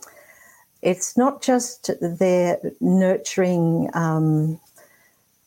it's 0.83 1.17
not 1.17 1.41
just 1.41 1.91
their 2.03 2.61
nurturing 2.83 3.89
um, 3.95 4.61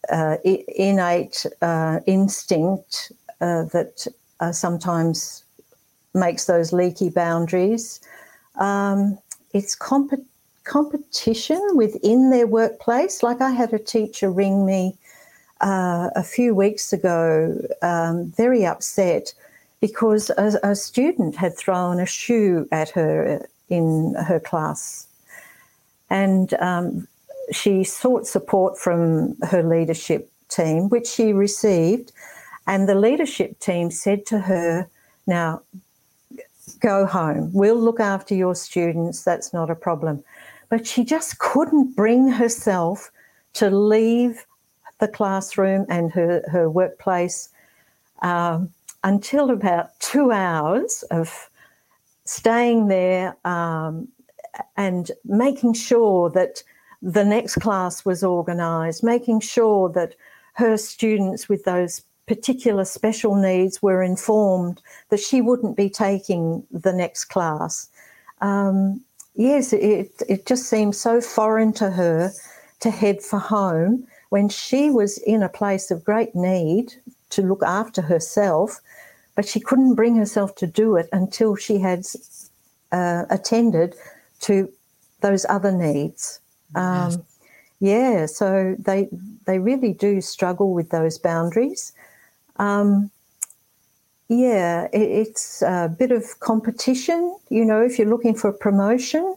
uh, 0.10 0.38
innate 0.44 1.46
uh, 1.62 2.00
instinct 2.08 3.12
uh, 3.42 3.66
that 3.66 4.08
uh, 4.40 4.52
sometimes 4.52 5.44
makes 6.16 6.46
those 6.46 6.74
leaky 6.74 7.10
boundaries. 7.10 8.02
Um, 8.56 9.18
it's 9.54 9.76
comp- 9.76 10.26
competition 10.64 11.62
within 11.76 12.30
their 12.30 12.48
workplace. 12.48 13.24
Like 13.24 13.42
I 13.42 13.52
had 13.52 13.74
a 13.74 13.80
teacher 13.80 14.32
ring 14.32 14.66
me 14.66 14.96
uh, 15.62 16.10
a 16.16 16.24
few 16.24 16.54
weeks 16.54 16.94
ago, 16.94 17.58
um, 17.82 18.32
very 18.32 18.66
upset 18.66 19.34
because 19.80 20.30
a, 20.32 20.60
a, 20.64 20.76
student 20.76 21.36
had 21.36 21.58
thrown 21.58 22.00
a 22.00 22.06
shoe 22.06 22.68
at 22.72 22.90
her 22.90 23.46
in 23.70 24.16
her 24.16 24.40
class. 24.40 25.08
And 26.10 26.54
um, 26.56 27.08
she 27.52 27.84
sought 27.84 28.28
support 28.28 28.78
from 28.78 29.38
her 29.42 29.64
leadership 29.64 30.30
team, 30.48 30.90
which 30.90 31.08
she 31.08 31.34
received. 31.34 32.12
And 32.68 32.88
the 32.88 32.96
leadership 32.96 33.60
team 33.60 33.92
said 33.92 34.26
to 34.28 34.40
her, 34.40 34.88
Now, 35.28 35.62
go 36.84 37.06
home. 37.06 37.50
We'll 37.54 37.80
look 37.80 38.00
after 38.00 38.36
your 38.36 38.54
students. 38.54 39.24
That's 39.24 39.54
not 39.54 39.72
a 39.72 39.76
problem. 39.76 40.24
But 40.70 40.86
she 40.86 41.04
just 41.04 41.40
couldn't 41.40 41.96
bring 41.96 42.28
herself 42.28 43.10
to 43.54 43.70
leave 43.70 44.46
the 45.00 45.08
classroom 45.08 45.86
and 45.90 46.12
her, 46.12 46.44
her 46.52 46.70
workplace 46.70 47.50
um, 48.22 48.72
until 49.04 49.50
about 49.50 49.98
two 50.00 50.32
hours 50.32 51.04
of 51.10 51.50
staying 52.26 52.88
there 52.88 53.36
um, 53.46 54.08
and 54.78 55.12
making 55.26 55.74
sure 55.74 56.30
that 56.32 56.64
the 57.02 57.24
next 57.24 57.56
class 57.56 58.06
was 58.06 58.24
organised, 58.24 59.04
making 59.04 59.40
sure 59.42 59.90
that 59.90 60.16
her 60.54 60.78
students 60.78 61.50
with 61.50 61.64
those 61.64 62.02
particular 62.28 62.86
special 62.86 63.36
needs 63.36 63.82
were 63.82 64.02
informed 64.02 64.82
that 65.10 65.20
she 65.20 65.42
wouldn't 65.42 65.78
be 65.78 65.90
taking 65.90 66.64
the 66.72 66.94
next 66.94 67.26
class. 67.26 67.90
Um, 68.42 69.02
yes, 69.36 69.74
it, 69.74 70.12
it 70.28 70.46
just 70.46 70.70
seemed 70.70 70.96
so 70.96 71.22
foreign 71.22 71.74
to 71.74 71.92
her 71.92 72.32
to 72.80 72.90
head 72.90 73.22
for 73.22 73.40
home 73.40 74.08
when 74.30 74.50
she 74.50 74.90
was 74.90 75.18
in 75.20 75.44
a 75.44 75.50
place 75.50 75.92
of 75.92 76.04
great 76.04 76.34
need 76.34 76.94
to 77.30 77.42
look 77.42 77.64
after 77.64 78.02
herself 78.02 78.80
but 79.36 79.48
she 79.48 79.60
couldn't 79.60 79.96
bring 79.96 80.16
herself 80.16 80.56
to 80.56 80.68
do 80.68 80.96
it 80.96 81.10
until 81.12 81.56
she 81.56 81.80
had 81.80 82.06
uh, 82.92 83.26
attended 83.30 83.96
to 84.42 84.72
those 85.22 85.46
other 85.50 85.72
needs. 85.72 86.40
Um, 86.76 87.12
yes. 87.12 87.20
Yeah, 87.80 88.26
so 88.28 88.76
they 88.80 89.10
they 89.46 89.60
really 89.60 89.92
do 89.92 90.22
struggle 90.22 90.74
with 90.74 90.90
those 90.90 91.18
boundaries. 91.18 91.92
Um, 92.58 93.12
yeah, 94.30 94.88
it, 94.94 95.02
it's 95.02 95.62
a 95.62 95.94
bit 95.98 96.12
of 96.12 96.40
competition. 96.40 97.38
You 97.50 97.66
know, 97.66 97.82
if 97.82 97.98
you're 97.98 98.10
looking 98.10 98.36
for 98.36 98.50
a 98.50 98.54
promotion, 98.54 99.36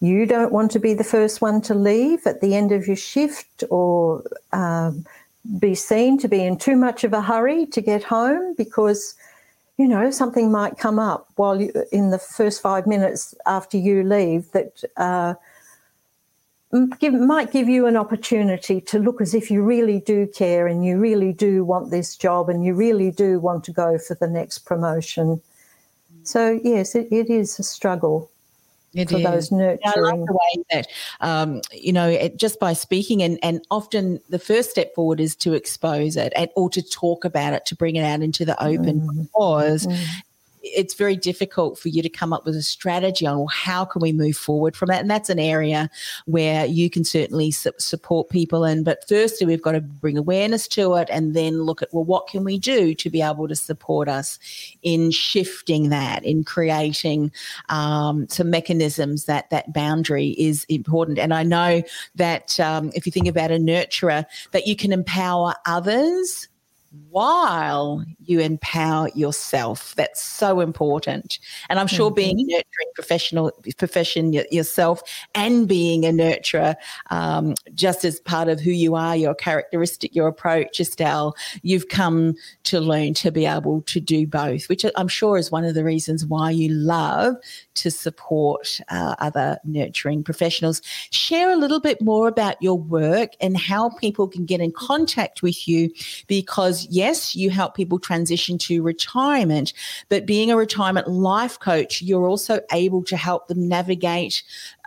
you 0.00 0.26
don't 0.26 0.52
want 0.52 0.70
to 0.72 0.80
be 0.80 0.94
the 0.94 1.04
first 1.04 1.40
one 1.40 1.60
to 1.62 1.74
leave 1.74 2.26
at 2.26 2.40
the 2.40 2.54
end 2.54 2.72
of 2.72 2.86
your 2.86 2.96
shift 2.96 3.62
or 3.70 4.24
um, 4.52 5.06
be 5.58 5.74
seen 5.74 6.18
to 6.18 6.28
be 6.28 6.44
in 6.44 6.56
too 6.58 6.76
much 6.76 7.04
of 7.04 7.12
a 7.12 7.22
hurry 7.22 7.66
to 7.66 7.80
get 7.80 8.02
home 8.02 8.54
because 8.56 9.14
you 9.78 9.88
know 9.88 10.10
something 10.10 10.50
might 10.50 10.76
come 10.76 10.98
up 10.98 11.28
while 11.36 11.60
you 11.60 11.72
in 11.90 12.10
the 12.10 12.18
first 12.18 12.60
five 12.60 12.86
minutes 12.86 13.34
after 13.46 13.76
you 13.76 14.02
leave 14.02 14.50
that 14.52 14.82
uh, 14.96 15.34
give, 16.98 17.14
might 17.14 17.52
give 17.52 17.68
you 17.68 17.86
an 17.86 17.96
opportunity 17.96 18.80
to 18.80 18.98
look 18.98 19.20
as 19.20 19.34
if 19.34 19.50
you 19.50 19.62
really 19.62 20.00
do 20.00 20.26
care 20.26 20.66
and 20.66 20.84
you 20.84 20.98
really 20.98 21.32
do 21.32 21.64
want 21.64 21.90
this 21.90 22.16
job 22.16 22.48
and 22.48 22.64
you 22.64 22.74
really 22.74 23.10
do 23.10 23.38
want 23.38 23.64
to 23.64 23.72
go 23.72 23.98
for 23.98 24.14
the 24.14 24.26
next 24.26 24.60
promotion. 24.60 25.40
So 26.22 26.58
yes, 26.64 26.94
it, 26.94 27.08
it 27.10 27.28
is 27.28 27.58
a 27.58 27.62
struggle. 27.62 28.30
It 28.94 29.10
for 29.10 29.16
is. 29.16 29.24
those 29.24 29.52
nurturing. 29.52 29.80
I 29.84 30.00
love 30.00 30.26
the 30.26 30.32
way 30.32 30.64
that, 30.70 30.86
um, 31.20 31.62
you 31.72 31.92
know, 31.92 32.08
it, 32.08 32.36
just 32.36 32.60
by 32.60 32.74
speaking, 32.74 33.22
and, 33.22 33.38
and 33.42 33.64
often 33.70 34.20
the 34.28 34.38
first 34.38 34.70
step 34.70 34.94
forward 34.94 35.18
is 35.18 35.34
to 35.36 35.54
expose 35.54 36.16
it 36.16 36.32
and, 36.36 36.50
or 36.56 36.68
to 36.70 36.82
talk 36.82 37.24
about 37.24 37.54
it, 37.54 37.64
to 37.66 37.74
bring 37.74 37.96
it 37.96 38.04
out 38.04 38.20
into 38.20 38.44
the 38.44 38.62
open 38.62 39.00
mm. 39.00 39.22
because 39.22 39.86
mm 39.86 40.06
it's 40.62 40.94
very 40.94 41.16
difficult 41.16 41.78
for 41.78 41.88
you 41.88 42.02
to 42.02 42.08
come 42.08 42.32
up 42.32 42.44
with 42.44 42.56
a 42.56 42.62
strategy 42.62 43.26
on 43.26 43.38
well, 43.38 43.46
how 43.48 43.84
can 43.84 44.00
we 44.00 44.12
move 44.12 44.36
forward 44.36 44.76
from 44.76 44.88
that? 44.88 45.00
And 45.00 45.10
that's 45.10 45.30
an 45.30 45.38
area 45.38 45.90
where 46.26 46.64
you 46.66 46.88
can 46.88 47.04
certainly 47.04 47.50
su- 47.50 47.72
support 47.78 48.28
people 48.28 48.64
in. 48.64 48.84
But 48.84 49.06
firstly 49.08 49.46
we've 49.46 49.62
got 49.62 49.72
to 49.72 49.80
bring 49.80 50.16
awareness 50.16 50.68
to 50.68 50.94
it 50.94 51.08
and 51.10 51.34
then 51.34 51.62
look 51.62 51.82
at 51.82 51.92
well 51.92 52.04
what 52.04 52.28
can 52.28 52.44
we 52.44 52.58
do 52.58 52.94
to 52.94 53.10
be 53.10 53.22
able 53.22 53.48
to 53.48 53.56
support 53.56 54.08
us 54.08 54.38
in 54.82 55.10
shifting 55.10 55.88
that 55.88 56.24
in 56.24 56.44
creating 56.44 57.32
um, 57.68 58.28
some 58.28 58.50
mechanisms 58.50 59.24
that 59.24 59.50
that 59.50 59.72
boundary 59.72 60.30
is 60.38 60.64
important. 60.68 61.18
And 61.18 61.34
i 61.34 61.42
know 61.42 61.82
that 62.14 62.58
um, 62.60 62.90
if 62.94 63.06
you 63.06 63.12
think 63.12 63.28
about 63.28 63.50
a 63.50 63.56
nurturer 63.56 64.24
that 64.52 64.66
you 64.66 64.76
can 64.76 64.92
empower 64.92 65.54
others 65.66 66.48
while 67.10 68.04
you 68.24 68.40
empower 68.40 69.08
yourself. 69.14 69.94
That's 69.94 70.22
so 70.22 70.60
important. 70.60 71.38
And 71.68 71.78
I'm 71.78 71.86
sure 71.86 72.10
mm-hmm. 72.10 72.14
being 72.14 72.40
a 72.40 72.44
nurturing 72.44 72.92
professional 72.94 73.52
profession 73.78 74.32
yourself 74.32 75.02
and 75.34 75.66
being 75.66 76.04
a 76.04 76.10
nurturer, 76.10 76.74
um, 77.10 77.54
just 77.74 78.04
as 78.04 78.20
part 78.20 78.48
of 78.48 78.60
who 78.60 78.70
you 78.70 78.94
are, 78.94 79.16
your 79.16 79.34
characteristic, 79.34 80.14
your 80.14 80.28
approach, 80.28 80.80
Estelle, 80.80 81.34
you've 81.62 81.88
come 81.88 82.34
to 82.64 82.80
learn 82.80 83.14
to 83.14 83.30
be 83.30 83.46
able 83.46 83.82
to 83.82 84.00
do 84.00 84.26
both, 84.26 84.68
which 84.68 84.84
I'm 84.96 85.08
sure 85.08 85.38
is 85.38 85.50
one 85.50 85.64
of 85.64 85.74
the 85.74 85.84
reasons 85.84 86.26
why 86.26 86.50
you 86.50 86.68
love 86.68 87.36
to 87.74 87.90
support 87.90 88.80
uh, 88.88 89.14
other 89.18 89.58
nurturing 89.64 90.22
professionals. 90.22 90.82
Share 91.10 91.50
a 91.50 91.56
little 91.56 91.80
bit 91.80 92.00
more 92.00 92.28
about 92.28 92.60
your 92.60 92.78
work 92.78 93.32
and 93.40 93.56
how 93.56 93.90
people 93.90 94.28
can 94.28 94.44
get 94.44 94.60
in 94.60 94.72
contact 94.72 95.42
with 95.42 95.66
you 95.66 95.90
because, 96.26 96.86
yes, 96.90 97.34
you 97.34 97.50
help 97.50 97.74
people 97.74 97.98
transition 97.98 98.58
to 98.58 98.82
retirement, 98.82 99.72
but 100.08 100.26
being 100.26 100.50
a 100.50 100.56
retirement 100.56 101.08
life 101.08 101.58
coach, 101.58 102.02
you're 102.02 102.26
also 102.26 102.60
able 102.72 103.02
to 103.04 103.16
help 103.16 103.48
them 103.48 103.68
navigate 103.68 104.42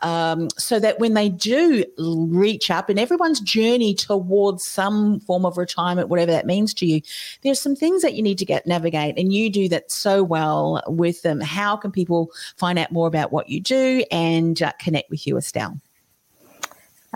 um, 0.06 0.50
so 0.52 0.80
that 0.80 1.00
when 1.00 1.15
they 1.15 1.30
do 1.30 1.84
reach 1.98 2.70
up 2.70 2.91
in 2.91 3.00
everyone's 3.00 3.39
journey 3.39 3.96
towards 3.96 4.63
some 4.63 5.20
form 5.22 5.48
of 5.48 5.58
retirement, 5.58 6.10
whatever 6.10 6.32
that 6.32 6.46
means 6.46 6.76
to 6.76 6.86
you, 6.86 7.02
there's 7.41 7.60
some 7.60 7.76
things 7.76 8.04
that 8.04 8.13
you 8.13 8.22
need 8.22 8.38
to 8.38 8.46
get 8.46 8.68
navigate, 8.68 9.18
and 9.18 9.34
you 9.34 9.50
do 9.50 9.68
that 9.70 9.91
so 9.91 10.22
well 10.24 10.84
with 10.86 11.24
them. 11.24 11.41
How 11.41 11.76
can 11.76 11.91
people 11.91 12.30
find 12.56 12.78
out 12.78 12.91
more 12.91 13.08
about 13.08 13.32
what 13.32 13.50
you 13.50 13.60
do 13.60 14.04
and 14.12 14.62
uh, 14.62 14.74
connect 14.80 15.10
with 15.10 15.26
you, 15.26 15.38
Estelle? 15.38 15.82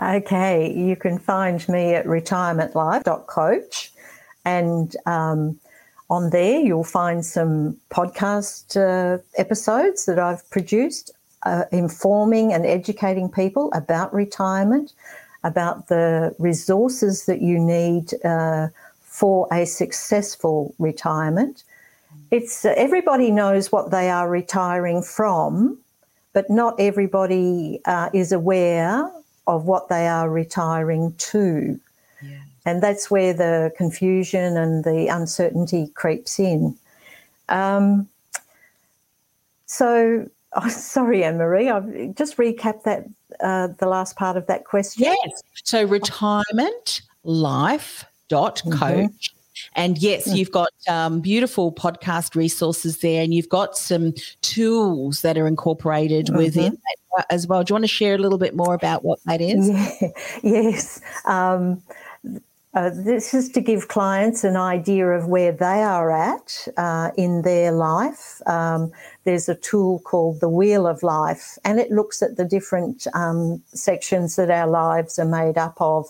Okay, 0.02 0.72
you 0.72 0.96
can 0.96 1.20
find 1.20 1.66
me 1.68 1.94
at 1.94 2.06
retirementlife.coach 2.06 3.92
and 4.44 4.96
um, 5.06 5.60
on 6.08 6.30
there 6.30 6.58
you'll 6.58 6.82
find 6.82 7.24
some 7.24 7.76
podcast 7.90 8.76
uh, 8.76 9.22
episodes 9.36 10.06
that 10.06 10.18
I've 10.18 10.48
produced 10.50 11.12
uh, 11.44 11.64
informing 11.72 12.52
and 12.52 12.66
educating 12.66 13.30
people 13.30 13.70
about 13.72 14.12
retirement, 14.12 14.92
about 15.44 15.88
the 15.88 16.34
resources 16.38 17.26
that 17.26 17.40
you 17.40 17.58
need 17.58 18.12
uh, 18.24 18.68
for 19.00 19.48
a 19.52 19.64
successful 19.64 20.74
retirement. 20.78 21.64
It's 22.30 22.64
uh, 22.64 22.74
everybody 22.76 23.30
knows 23.30 23.72
what 23.72 23.90
they 23.90 24.10
are 24.10 24.28
retiring 24.28 25.02
from, 25.02 25.78
but 26.32 26.48
not 26.50 26.78
everybody 26.78 27.80
uh, 27.84 28.10
is 28.12 28.32
aware 28.32 29.10
of 29.46 29.64
what 29.64 29.88
they 29.88 30.06
are 30.06 30.30
retiring 30.30 31.14
to. 31.18 31.80
Yeah. 32.22 32.38
And 32.64 32.82
that's 32.82 33.10
where 33.10 33.32
the 33.32 33.72
confusion 33.76 34.56
and 34.56 34.84
the 34.84 35.08
uncertainty 35.08 35.88
creeps 35.94 36.38
in. 36.38 36.76
Um, 37.48 38.08
so, 39.66 40.28
oh, 40.54 40.68
sorry, 40.68 41.24
Anne 41.24 41.38
Marie, 41.38 41.68
I've 41.68 42.14
just 42.14 42.36
recapped 42.36 42.84
that 42.84 43.06
uh, 43.40 43.68
the 43.78 43.86
last 43.86 44.16
part 44.16 44.36
of 44.36 44.46
that 44.46 44.64
question. 44.64 45.04
Yes. 45.04 45.42
So, 45.64 45.84
retirement 45.84 47.02
life 47.24 48.04
dot 48.28 48.62
coach. 48.72 48.72
Mm-hmm. 48.72 49.36
And 49.74 49.98
yes, 49.98 50.28
mm. 50.28 50.36
you've 50.36 50.52
got 50.52 50.70
um, 50.88 51.20
beautiful 51.20 51.72
podcast 51.72 52.34
resources 52.34 52.98
there, 52.98 53.22
and 53.22 53.34
you've 53.34 53.48
got 53.48 53.76
some 53.76 54.14
tools 54.42 55.22
that 55.22 55.36
are 55.36 55.46
incorporated 55.46 56.26
mm-hmm. 56.26 56.36
within 56.36 56.78
that 57.16 57.26
as 57.30 57.46
well. 57.46 57.62
Do 57.62 57.72
you 57.72 57.74
want 57.74 57.84
to 57.84 57.88
share 57.88 58.14
a 58.14 58.18
little 58.18 58.38
bit 58.38 58.54
more 58.54 58.74
about 58.74 59.04
what 59.04 59.18
that 59.26 59.40
is? 59.40 59.68
Yeah. 59.68 60.08
Yes. 60.42 61.00
Um, 61.26 61.82
uh, 62.72 62.90
this 62.94 63.34
is 63.34 63.48
to 63.48 63.60
give 63.60 63.88
clients 63.88 64.44
an 64.44 64.56
idea 64.56 65.08
of 65.08 65.26
where 65.26 65.50
they 65.50 65.82
are 65.82 66.12
at 66.12 66.68
uh, 66.76 67.10
in 67.16 67.42
their 67.42 67.72
life. 67.72 68.40
Um, 68.46 68.92
there's 69.24 69.48
a 69.48 69.56
tool 69.56 69.98
called 70.00 70.38
the 70.38 70.48
Wheel 70.48 70.86
of 70.86 71.02
Life, 71.02 71.58
and 71.64 71.80
it 71.80 71.90
looks 71.90 72.22
at 72.22 72.36
the 72.36 72.44
different 72.44 73.08
um, 73.12 73.60
sections 73.74 74.36
that 74.36 74.50
our 74.50 74.68
lives 74.68 75.18
are 75.18 75.24
made 75.24 75.58
up 75.58 75.76
of. 75.80 76.06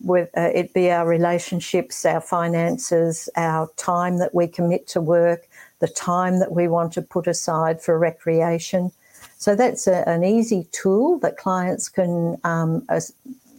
With 0.00 0.30
uh, 0.36 0.50
it 0.54 0.74
be 0.74 0.90
our 0.90 1.06
relationships, 1.06 2.04
our 2.04 2.20
finances, 2.20 3.28
our 3.36 3.68
time 3.76 4.18
that 4.18 4.34
we 4.34 4.46
commit 4.46 4.86
to 4.88 5.00
work, 5.00 5.48
the 5.78 5.88
time 5.88 6.40
that 6.40 6.52
we 6.52 6.68
want 6.68 6.92
to 6.94 7.02
put 7.02 7.26
aside 7.26 7.80
for 7.80 7.98
recreation. 7.98 8.92
So 9.38 9.54
that's 9.54 9.86
a, 9.86 10.08
an 10.08 10.24
easy 10.24 10.66
tool 10.72 11.18
that 11.20 11.36
clients 11.36 11.88
can 11.88 12.36
um, 12.44 12.84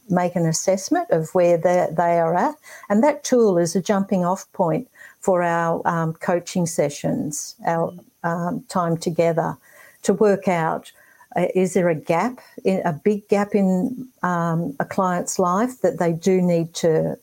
make 0.10 0.36
an 0.36 0.46
assessment 0.46 1.10
of 1.12 1.30
where 1.34 1.58
they, 1.58 2.20
are 2.20 2.36
at. 2.36 2.56
And 2.90 3.04
that 3.04 3.24
tool 3.24 3.58
is 3.58 3.76
a 3.76 3.82
jumping 3.82 4.26
off 4.26 4.52
point 4.54 4.88
for 5.20 5.44
our 5.44 5.82
um, 5.88 6.14
coaching 6.14 6.66
sessions, 6.66 7.56
our 7.66 7.94
um, 8.24 8.64
time 8.70 8.98
together 8.98 9.58
to 10.04 10.14
work 10.14 10.48
out 10.48 10.92
uh, 11.36 11.48
is 11.54 11.74
there 11.74 11.90
a 11.90 11.96
gap, 11.96 12.40
in, 12.64 12.82
a 12.86 12.94
big 12.94 13.28
gap 13.28 13.54
in 13.54 14.08
um, 14.24 14.76
a 14.80 14.86
client's 14.86 15.38
life 15.38 15.82
that 15.82 16.00
they 16.00 16.12
do 16.12 16.42
need 16.42 16.74
to 16.74 17.18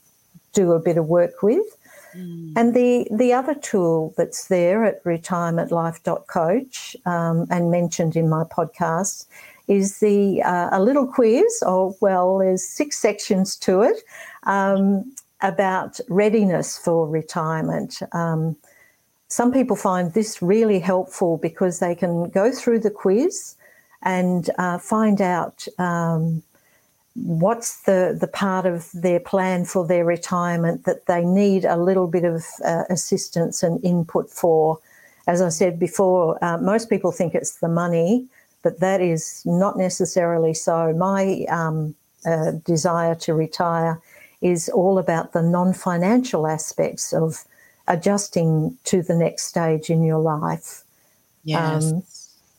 do 0.53 0.72
a 0.72 0.79
bit 0.79 0.96
of 0.96 1.07
work 1.07 1.42
with. 1.42 1.64
Mm. 2.16 2.53
And 2.57 2.75
the, 2.75 3.09
the 3.11 3.33
other 3.33 3.55
tool 3.55 4.14
that's 4.16 4.46
there 4.46 4.85
at 4.85 5.03
retirementlife.coach 5.05 6.96
um, 7.05 7.46
and 7.51 7.70
mentioned 7.70 8.16
in 8.16 8.29
my 8.29 8.44
podcast 8.44 9.27
is 9.68 9.98
the 10.00 10.42
uh, 10.42 10.68
a 10.72 10.83
little 10.83 11.07
quiz. 11.07 11.62
Or 11.66 11.94
well, 12.00 12.38
there's 12.38 12.66
six 12.66 12.98
sections 12.98 13.57
to 13.57 13.83
it 13.83 14.02
um, 14.44 15.14
about 15.40 16.00
readiness 16.09 16.79
for 16.79 17.09
retirement. 17.09 18.00
Um, 18.12 18.57
some 19.29 19.52
people 19.52 19.76
find 19.76 20.12
this 20.12 20.40
really 20.40 20.79
helpful 20.79 21.37
because 21.37 21.81
they 21.81 21.94
can 21.94 22.31
go 22.31 22.52
through 22.52 22.81
the 22.81 22.90
quiz 22.90 23.57
and 24.02 24.50
uh, 24.59 24.79
find 24.79 25.20
out 25.20 25.66
um, 25.79 26.42
what's 27.14 27.83
the, 27.83 28.16
the 28.18 28.29
part 28.29 28.66
of 28.66 28.88
their 28.92 29.18
plan 29.18 29.64
for 29.64 29.87
their 29.87 30.05
retirement 30.05 30.85
that 30.85 31.07
they 31.07 31.24
need 31.24 31.64
a 31.64 31.76
little 31.76 32.07
bit 32.07 32.24
of 32.24 32.44
uh, 32.64 32.85
assistance 32.90 33.62
and 33.62 33.83
input 33.85 34.31
for. 34.31 34.79
As 35.26 35.42
I 35.42 35.48
said 35.48 35.79
before, 35.79 36.42
uh, 36.44 36.59
most 36.59 36.88
people 36.88 37.11
think 37.11 37.35
it's 37.35 37.57
the 37.57 37.68
money, 37.68 38.26
but 38.66 38.81
that 38.81 39.00
is 39.00 39.42
not 39.46 39.79
necessarily 39.79 40.52
so. 40.52 40.92
My 40.92 41.46
um, 41.48 41.94
uh, 42.29 42.50
desire 42.64 43.14
to 43.14 43.33
retire 43.33 44.00
is 44.40 44.68
all 44.68 44.98
about 44.98 45.33
the 45.33 45.40
non 45.40 45.72
financial 45.72 46.48
aspects 46.48 47.12
of 47.12 47.44
adjusting 47.87 48.76
to 48.83 49.02
the 49.02 49.14
next 49.14 49.44
stage 49.44 49.88
in 49.88 50.02
your 50.02 50.18
life. 50.18 50.83
Yes. 51.44 51.92
Um, 51.92 52.02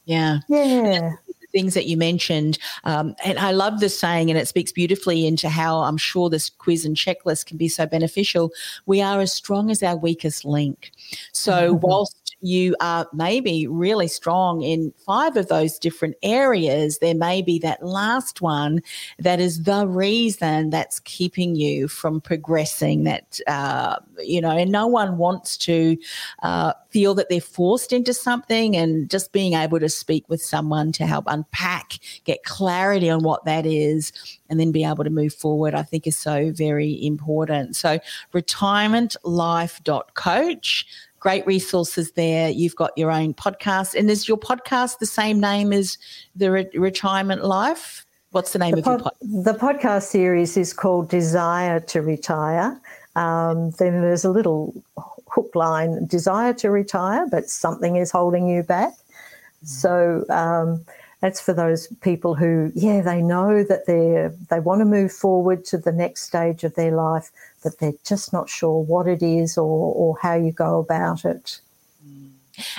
yeah. 0.06 0.40
Yeah 0.48 1.16
things 1.58 1.74
that 1.74 1.88
you 1.88 1.98
mentioned. 1.98 2.60
Um, 2.84 3.16
and 3.26 3.40
I 3.40 3.50
love 3.52 3.80
this 3.80 4.00
saying, 4.00 4.30
and 4.30 4.38
it 4.38 4.48
speaks 4.48 4.72
beautifully 4.72 5.26
into 5.26 5.50
how 5.50 5.80
I'm 5.80 5.98
sure 5.98 6.30
this 6.30 6.52
quiz 6.52 6.86
and 6.86 6.96
checklist 6.96 7.48
can 7.48 7.58
be 7.58 7.68
so 7.68 7.88
beneficial. 7.88 8.52
We 8.86 9.02
are 9.02 9.20
as 9.22 9.34
strong 9.34 9.72
as 9.72 9.82
our 9.82 9.98
weakest 9.98 10.46
link. 10.46 10.92
So, 11.32 11.74
mm-hmm. 11.74 11.80
whilst 11.82 12.36
you 12.42 12.76
are 12.80 13.08
maybe 13.12 13.66
really 13.66 14.08
strong 14.08 14.62
in 14.62 14.94
five 15.04 15.36
of 15.36 15.48
those 15.48 15.80
different 15.80 16.16
areas, 16.22 17.00
there 17.00 17.16
may 17.16 17.42
be 17.42 17.58
that 17.60 17.84
last 17.84 18.40
one 18.40 18.84
that 19.18 19.40
is 19.40 19.64
the 19.64 19.88
reason 19.88 20.70
that's 20.70 21.00
keeping 21.00 21.56
you 21.56 21.88
from 21.88 22.22
progressing. 22.22 23.04
That, 23.06 23.40
uh, 23.48 23.98
you 24.20 24.42
know, 24.42 24.56
and 24.56 24.72
no 24.72 24.86
one 24.86 25.18
wants 25.18 25.58
to 25.58 25.98
uh, 26.44 26.74
feel 26.90 27.16
that 27.16 27.30
they're 27.30 27.42
forced 27.42 27.92
into 27.92 28.14
something 28.14 28.76
and 28.76 29.10
just 29.10 29.32
being 29.32 29.54
able 29.54 29.80
to 29.80 29.90
speak 29.90 30.30
with 30.30 30.42
someone 30.42 30.92
to 30.92 31.08
help 31.08 31.26
unpack, 31.48 32.00
get 32.24 32.44
clarity 32.44 33.10
on 33.10 33.24
what 33.24 33.44
that 33.46 33.66
is, 33.66 34.14
and 34.50 34.60
then 34.60 34.72
be 34.72 34.84
able 34.84 35.04
to 35.04 35.10
move 35.10 35.34
forward, 35.34 35.74
I 35.74 35.82
think 35.84 36.06
is 36.08 36.18
so 36.18 36.52
very 36.52 37.04
important. 37.06 37.76
So, 37.76 38.00
retirementlife.coach 38.34 40.86
great 41.20 41.48
resources 41.48 42.12
there. 42.12 42.48
You've 42.48 42.76
got 42.76 42.96
your 42.96 43.12
own 43.12 43.34
podcast. 43.34 43.96
And 43.96 44.08
is 44.10 44.28
your 44.28 44.38
podcast 44.38 45.00
the 45.00 45.08
same 45.08 45.40
name 45.40 45.74
as 45.74 45.98
the 46.36 46.52
Re- 46.52 46.70
Retirement 46.76 47.44
Life? 47.44 48.06
What's 48.32 48.54
the 48.54 48.60
name 48.60 48.74
the 48.74 48.78
of 48.78 48.84
pod- 48.84 49.00
your 49.00 49.10
podcast? 49.10 49.44
The 49.44 49.54
podcast 49.54 50.04
series 50.04 50.58
is 50.58 50.74
called 50.74 51.10
Desire 51.10 51.80
to 51.80 52.04
Retire. 52.04 52.80
Um, 53.16 53.72
then 53.72 54.02
there's 54.02 54.26
a 54.26 54.30
little 54.30 54.76
hook 55.28 55.56
line 55.56 56.06
desire 56.06 56.54
to 56.54 56.70
retire, 56.70 57.26
but 57.30 57.50
something 57.50 57.96
is 57.96 58.12
holding 58.12 58.48
you 58.48 58.62
back. 58.62 58.94
Mm. 58.94 59.68
So, 59.68 60.24
um, 60.30 60.86
that's 61.20 61.42
for 61.42 61.54
those 61.54 61.88
people 62.02 62.36
who, 62.36 62.72
yeah, 62.76 63.02
they 63.02 63.22
know 63.22 63.64
that 63.64 63.88
they 63.88 64.30
they 64.50 64.60
want 64.60 64.82
to 64.82 64.86
move 64.86 65.12
forward 65.12 65.66
to 65.66 65.78
the 65.78 65.92
next 65.92 66.24
stage 66.24 66.64
of 66.64 66.76
their 66.76 66.92
life, 66.92 67.32
but 67.64 67.80
they're 67.80 67.94
just 68.04 68.32
not 68.32 68.50
sure 68.50 68.84
what 68.84 69.08
it 69.08 69.24
is 69.24 69.58
or, 69.58 69.94
or 69.96 70.18
how 70.22 70.36
you 70.36 70.52
go 70.52 70.80
about 70.80 71.26
it. 71.26 71.60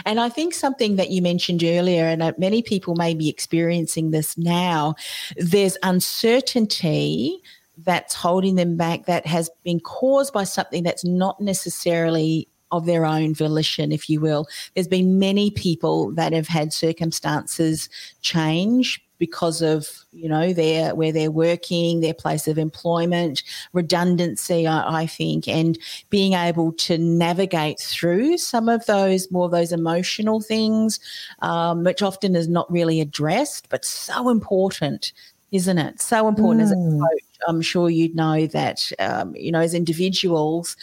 And 0.05 0.19
I 0.19 0.29
think 0.29 0.55
something 0.55 0.97
that 0.97 1.11
you 1.11 1.23
mentioned 1.23 1.63
earlier, 1.63 2.05
and 2.05 2.35
many 2.39 2.63
people 2.63 2.95
may 2.95 3.15
be 3.15 3.29
experiencing 3.29 4.11
this 4.11 4.37
now, 4.37 4.95
there's 5.37 5.77
uncertainty 5.83 7.41
that's 7.85 8.15
holding 8.15 8.57
them 8.57 8.77
back 8.77 9.07
that 9.07 9.25
has 9.27 9.51
been 9.63 9.79
caused 9.79 10.33
by 10.33 10.45
something 10.45 10.83
that's 10.83 11.05
not 11.05 11.41
necessarily 11.41 12.49
of 12.71 12.87
their 12.87 13.05
own 13.05 13.35
volition, 13.35 13.93
if 13.93 14.09
you 14.09 14.21
will. 14.21 14.47
There's 14.75 14.89
been 14.89 15.19
many 15.19 15.51
people 15.51 16.13
that 16.13 16.33
have 16.33 16.49
had 16.49 16.73
circumstances 16.73 17.89
change 18.23 19.03
because 19.19 19.63
of 19.63 19.89
you 20.13 20.29
know 20.29 20.53
their 20.53 20.95
where 20.95 21.13
they're 21.13 21.31
working 21.31 22.01
their 22.01 22.15
place 22.15 22.49
of 22.49 22.59
employment 22.59 23.43
redundancy 23.73 24.67
I, 24.67 25.01
I, 25.03 25.07
think 25.07 25.49
and 25.49 25.79
being 26.09 26.33
able 26.33 26.73
to 26.73 26.99
navigate 26.99 27.81
through 27.81 28.39
some 28.39 28.69
of 28.69 28.87
those 28.87 29.31
more 29.31 29.47
of 29.47 29.51
those 29.51 29.73
emotional 29.73 30.41
things 30.41 31.01
um, 31.41 31.85
which 31.85 32.03
often 32.03 32.37
is 32.37 32.49
not 32.49 32.71
really 32.71 33.01
addressed 33.01 33.69
but 33.69 33.85
so 33.85 34.29
important 34.29 35.13
isn't 35.51 35.79
it 35.79 36.01
so 36.01 36.29
important 36.29 36.61
mm. 36.61 36.65
as 36.65 36.73
a 36.73 36.77
mm. 36.77 37.01
coach 37.01 37.25
i'm 37.49 37.61
sure 37.61 37.91
you'd 37.91 38.15
know 38.15 38.47
that 38.47 38.91
um, 38.99 39.35
you 39.37 39.51
know 39.51 39.61
as 39.61 39.75
individuals 39.75 40.77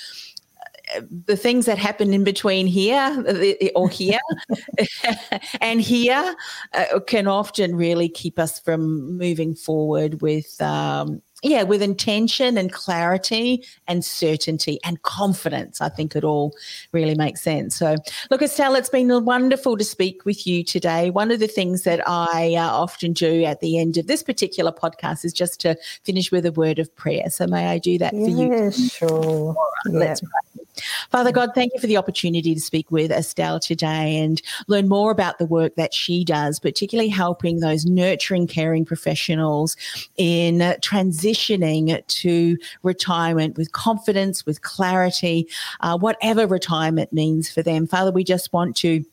the 1.26 1.38
things 1.38 1.66
that 1.66 1.78
happen 1.78 2.14
in 2.14 2.24
between 2.24 2.68
here 2.68 3.24
or 3.76 3.90
here 3.90 4.20
and 5.62 5.82
here 5.82 6.36
uh, 6.74 7.00
can 7.08 7.28
often 7.28 7.76
really 7.76 8.10
keep 8.10 8.40
us 8.40 8.60
from 8.60 9.18
moving 9.18 9.56
forward 9.56 10.22
with 10.22 10.62
um, 10.62 11.22
yeah, 11.46 11.62
with 11.62 11.82
intention 11.84 12.58
and 12.58 12.72
clarity 12.72 13.64
and 13.88 14.04
certainty 14.04 14.80
and 14.84 15.02
confidence, 15.04 15.80
I 15.80 15.90
think 15.90 16.16
it 16.16 16.24
all 16.24 16.56
really 16.92 17.14
makes 17.14 17.42
sense. 17.42 17.76
So, 17.76 17.98
look, 18.32 18.42
Estelle, 18.42 18.74
it's 18.76 18.90
been 18.90 19.26
wonderful 19.26 19.78
to 19.78 19.84
speak 19.84 20.26
with 20.26 20.48
you 20.48 20.64
today. 20.64 21.12
One 21.12 21.30
of 21.30 21.40
the 21.40 21.48
things 21.48 21.84
that 21.84 22.02
I 22.08 22.56
uh, 22.56 22.70
often 22.70 23.14
do 23.14 23.44
at 23.44 23.60
the 23.60 23.78
end 23.78 23.98
of 23.98 24.08
this 24.08 24.24
particular 24.24 24.72
podcast 24.72 25.24
is 25.24 25.34
just 25.34 25.60
to 25.62 25.76
finish 26.04 26.32
with 26.32 26.48
a 26.48 26.52
word 26.52 26.80
of 26.80 26.94
prayer. 26.96 27.30
So, 27.30 27.46
may 27.46 27.68
I 27.68 27.78
do 27.78 28.00
that 28.00 28.12
for 28.12 28.30
you? 28.30 28.52
Yes, 28.52 28.92
sure. 28.92 29.54
Right, 29.54 29.94
let's 29.94 30.22
pray. 30.22 30.65
Father 31.12 31.32
God, 31.32 31.52
thank 31.56 31.74
you 31.74 31.80
for 31.80 31.88
the 31.88 31.98
opportunity 31.98 32.54
to 32.54 32.60
speak 32.62 32.92
with 32.92 33.12
Estelle 33.12 33.60
today 33.60 34.18
and 34.18 34.42
learn 34.68 34.88
more 34.88 35.12
about 35.12 35.38
the 35.38 35.46
work 35.46 35.76
that 35.76 35.94
she 35.94 36.24
does, 36.24 36.60
particularly 36.60 37.10
helping 37.10 37.60
those 37.60 37.86
nurturing, 37.86 38.48
caring 38.48 38.86
professionals 38.86 39.76
in 40.18 40.60
transitioning 40.82 42.06
to 42.08 42.58
retirement 42.84 43.58
with 43.58 43.72
confidence, 43.72 44.46
with 44.46 44.62
clarity, 44.62 45.48
uh, 45.82 45.98
whatever 45.98 46.48
retirement 46.48 47.12
means 47.14 47.50
for 47.50 47.62
them. 47.62 47.88
Father, 47.88 48.12
we 48.12 48.24
just 48.24 48.52
want 48.52 48.76
to 48.78 49.04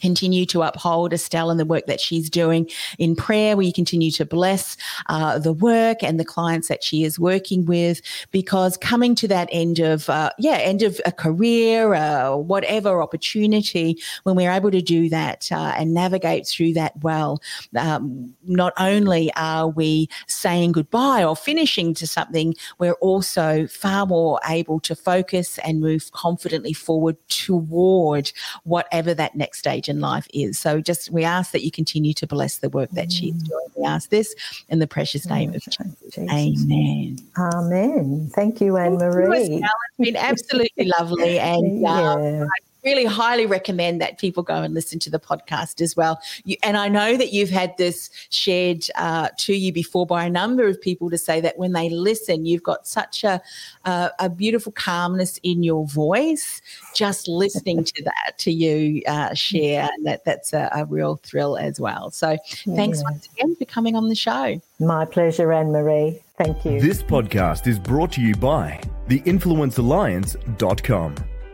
continue 0.00 0.46
to 0.46 0.62
uphold 0.62 1.12
Estelle 1.12 1.50
and 1.50 1.60
the 1.60 1.64
work 1.64 1.86
that 1.86 2.00
she's 2.00 2.30
doing 2.30 2.68
in 2.98 3.16
prayer. 3.16 3.56
We 3.56 3.72
continue 3.72 4.10
to 4.12 4.24
bless 4.24 4.76
uh, 5.08 5.38
the 5.38 5.52
work 5.52 6.02
and 6.02 6.20
the 6.20 6.24
clients 6.24 6.68
that 6.68 6.82
she 6.82 7.04
is 7.04 7.18
working 7.18 7.64
with 7.64 8.00
because 8.30 8.76
coming 8.76 9.14
to 9.16 9.28
that 9.28 9.48
end 9.52 9.78
of, 9.78 10.08
uh, 10.10 10.30
yeah, 10.38 10.56
end 10.56 10.82
of 10.82 11.00
a 11.04 11.12
career, 11.12 11.94
uh, 11.94 12.36
whatever 12.36 13.02
opportunity, 13.02 13.98
when 14.24 14.36
we're 14.36 14.52
able 14.52 14.70
to 14.70 14.82
do 14.82 15.08
that 15.08 15.50
uh, 15.52 15.74
and 15.76 15.94
navigate 15.94 16.46
through 16.46 16.72
that 16.74 16.92
well, 17.02 17.40
um, 17.76 18.34
not 18.44 18.72
only 18.78 19.32
are 19.36 19.68
we 19.68 20.08
saying 20.26 20.72
goodbye 20.72 21.24
or 21.24 21.36
finishing 21.36 21.94
to 21.94 22.06
something, 22.06 22.54
we're 22.78 22.94
also 22.94 23.66
far 23.66 24.06
more 24.06 24.40
able 24.48 24.80
to 24.80 24.94
focus 24.94 25.58
and 25.58 25.80
move 25.80 26.10
confidently 26.12 26.72
forward 26.72 27.16
toward 27.28 28.32
whatever 28.64 29.14
that 29.14 29.34
next 29.34 29.58
stage 29.58 29.85
stage 29.86 29.94
in 29.94 30.00
life 30.00 30.26
is. 30.32 30.58
So 30.58 30.80
just 30.80 31.10
we 31.10 31.24
ask 31.24 31.52
that 31.52 31.64
you 31.64 31.70
continue 31.70 32.12
to 32.14 32.26
bless 32.26 32.58
the 32.58 32.68
work 32.68 32.90
that 32.92 33.12
she's 33.12 33.34
mm. 33.34 33.48
doing. 33.48 33.66
We 33.76 33.84
ask 33.84 34.10
this 34.10 34.34
in 34.68 34.78
the 34.78 34.86
precious 34.86 35.26
name 35.26 35.54
of 35.54 35.62
Jesus. 35.62 36.18
Amen. 36.18 37.18
Amen. 37.38 38.30
Thank 38.34 38.60
you, 38.60 38.76
Anne 38.76 38.96
Marie. 38.96 39.62
It's 39.62 39.66
been 39.98 40.16
absolutely 40.16 40.90
lovely. 40.98 41.38
And 41.46 41.84
um, 41.86 42.22
yeah. 42.22 42.44
I 42.44 42.58
really 42.86 43.04
highly 43.04 43.44
recommend 43.46 44.00
that 44.00 44.18
people 44.18 44.44
go 44.44 44.62
and 44.62 44.72
listen 44.72 44.98
to 45.00 45.10
the 45.10 45.18
podcast 45.18 45.82
as 45.82 45.96
well. 45.96 46.20
You, 46.44 46.56
and 46.62 46.76
I 46.76 46.86
know 46.88 47.16
that 47.16 47.32
you've 47.32 47.50
had 47.50 47.76
this 47.76 48.10
shared 48.30 48.86
uh, 48.94 49.30
to 49.38 49.54
you 49.54 49.72
before 49.72 50.06
by 50.06 50.22
a 50.24 50.30
number 50.30 50.68
of 50.68 50.80
people 50.80 51.10
to 51.10 51.18
say 51.18 51.40
that 51.40 51.58
when 51.58 51.72
they 51.72 51.90
listen, 51.90 52.46
you've 52.46 52.62
got 52.62 52.86
such 52.86 53.24
a, 53.24 53.42
uh, 53.84 54.10
a 54.20 54.30
beautiful 54.30 54.70
calmness 54.72 55.40
in 55.42 55.64
your 55.64 55.88
voice. 55.88 56.62
Just 56.94 57.26
listening 57.26 57.82
to 57.82 58.04
that, 58.04 58.38
to 58.38 58.52
you 58.52 59.02
uh, 59.08 59.34
share, 59.34 59.88
that 60.04 60.24
that's 60.24 60.52
a, 60.52 60.70
a, 60.72 60.84
real 60.86 61.16
thrill 61.16 61.56
as 61.56 61.80
well. 61.80 62.12
So 62.12 62.36
thanks 62.76 62.98
yeah. 62.98 63.10
once 63.10 63.28
again 63.34 63.56
for 63.56 63.64
coming 63.64 63.96
on 63.96 64.08
the 64.08 64.14
show. 64.14 64.60
My 64.78 65.04
pleasure, 65.04 65.52
Anne 65.52 65.72
Marie. 65.72 66.22
Thank 66.38 66.64
you. 66.64 66.80
This 66.80 67.02
podcast 67.02 67.66
is 67.66 67.80
brought 67.80 68.12
to 68.12 68.20
you 68.20 68.36
by 68.36 68.80
theinfluencealliance.com. 69.08 71.14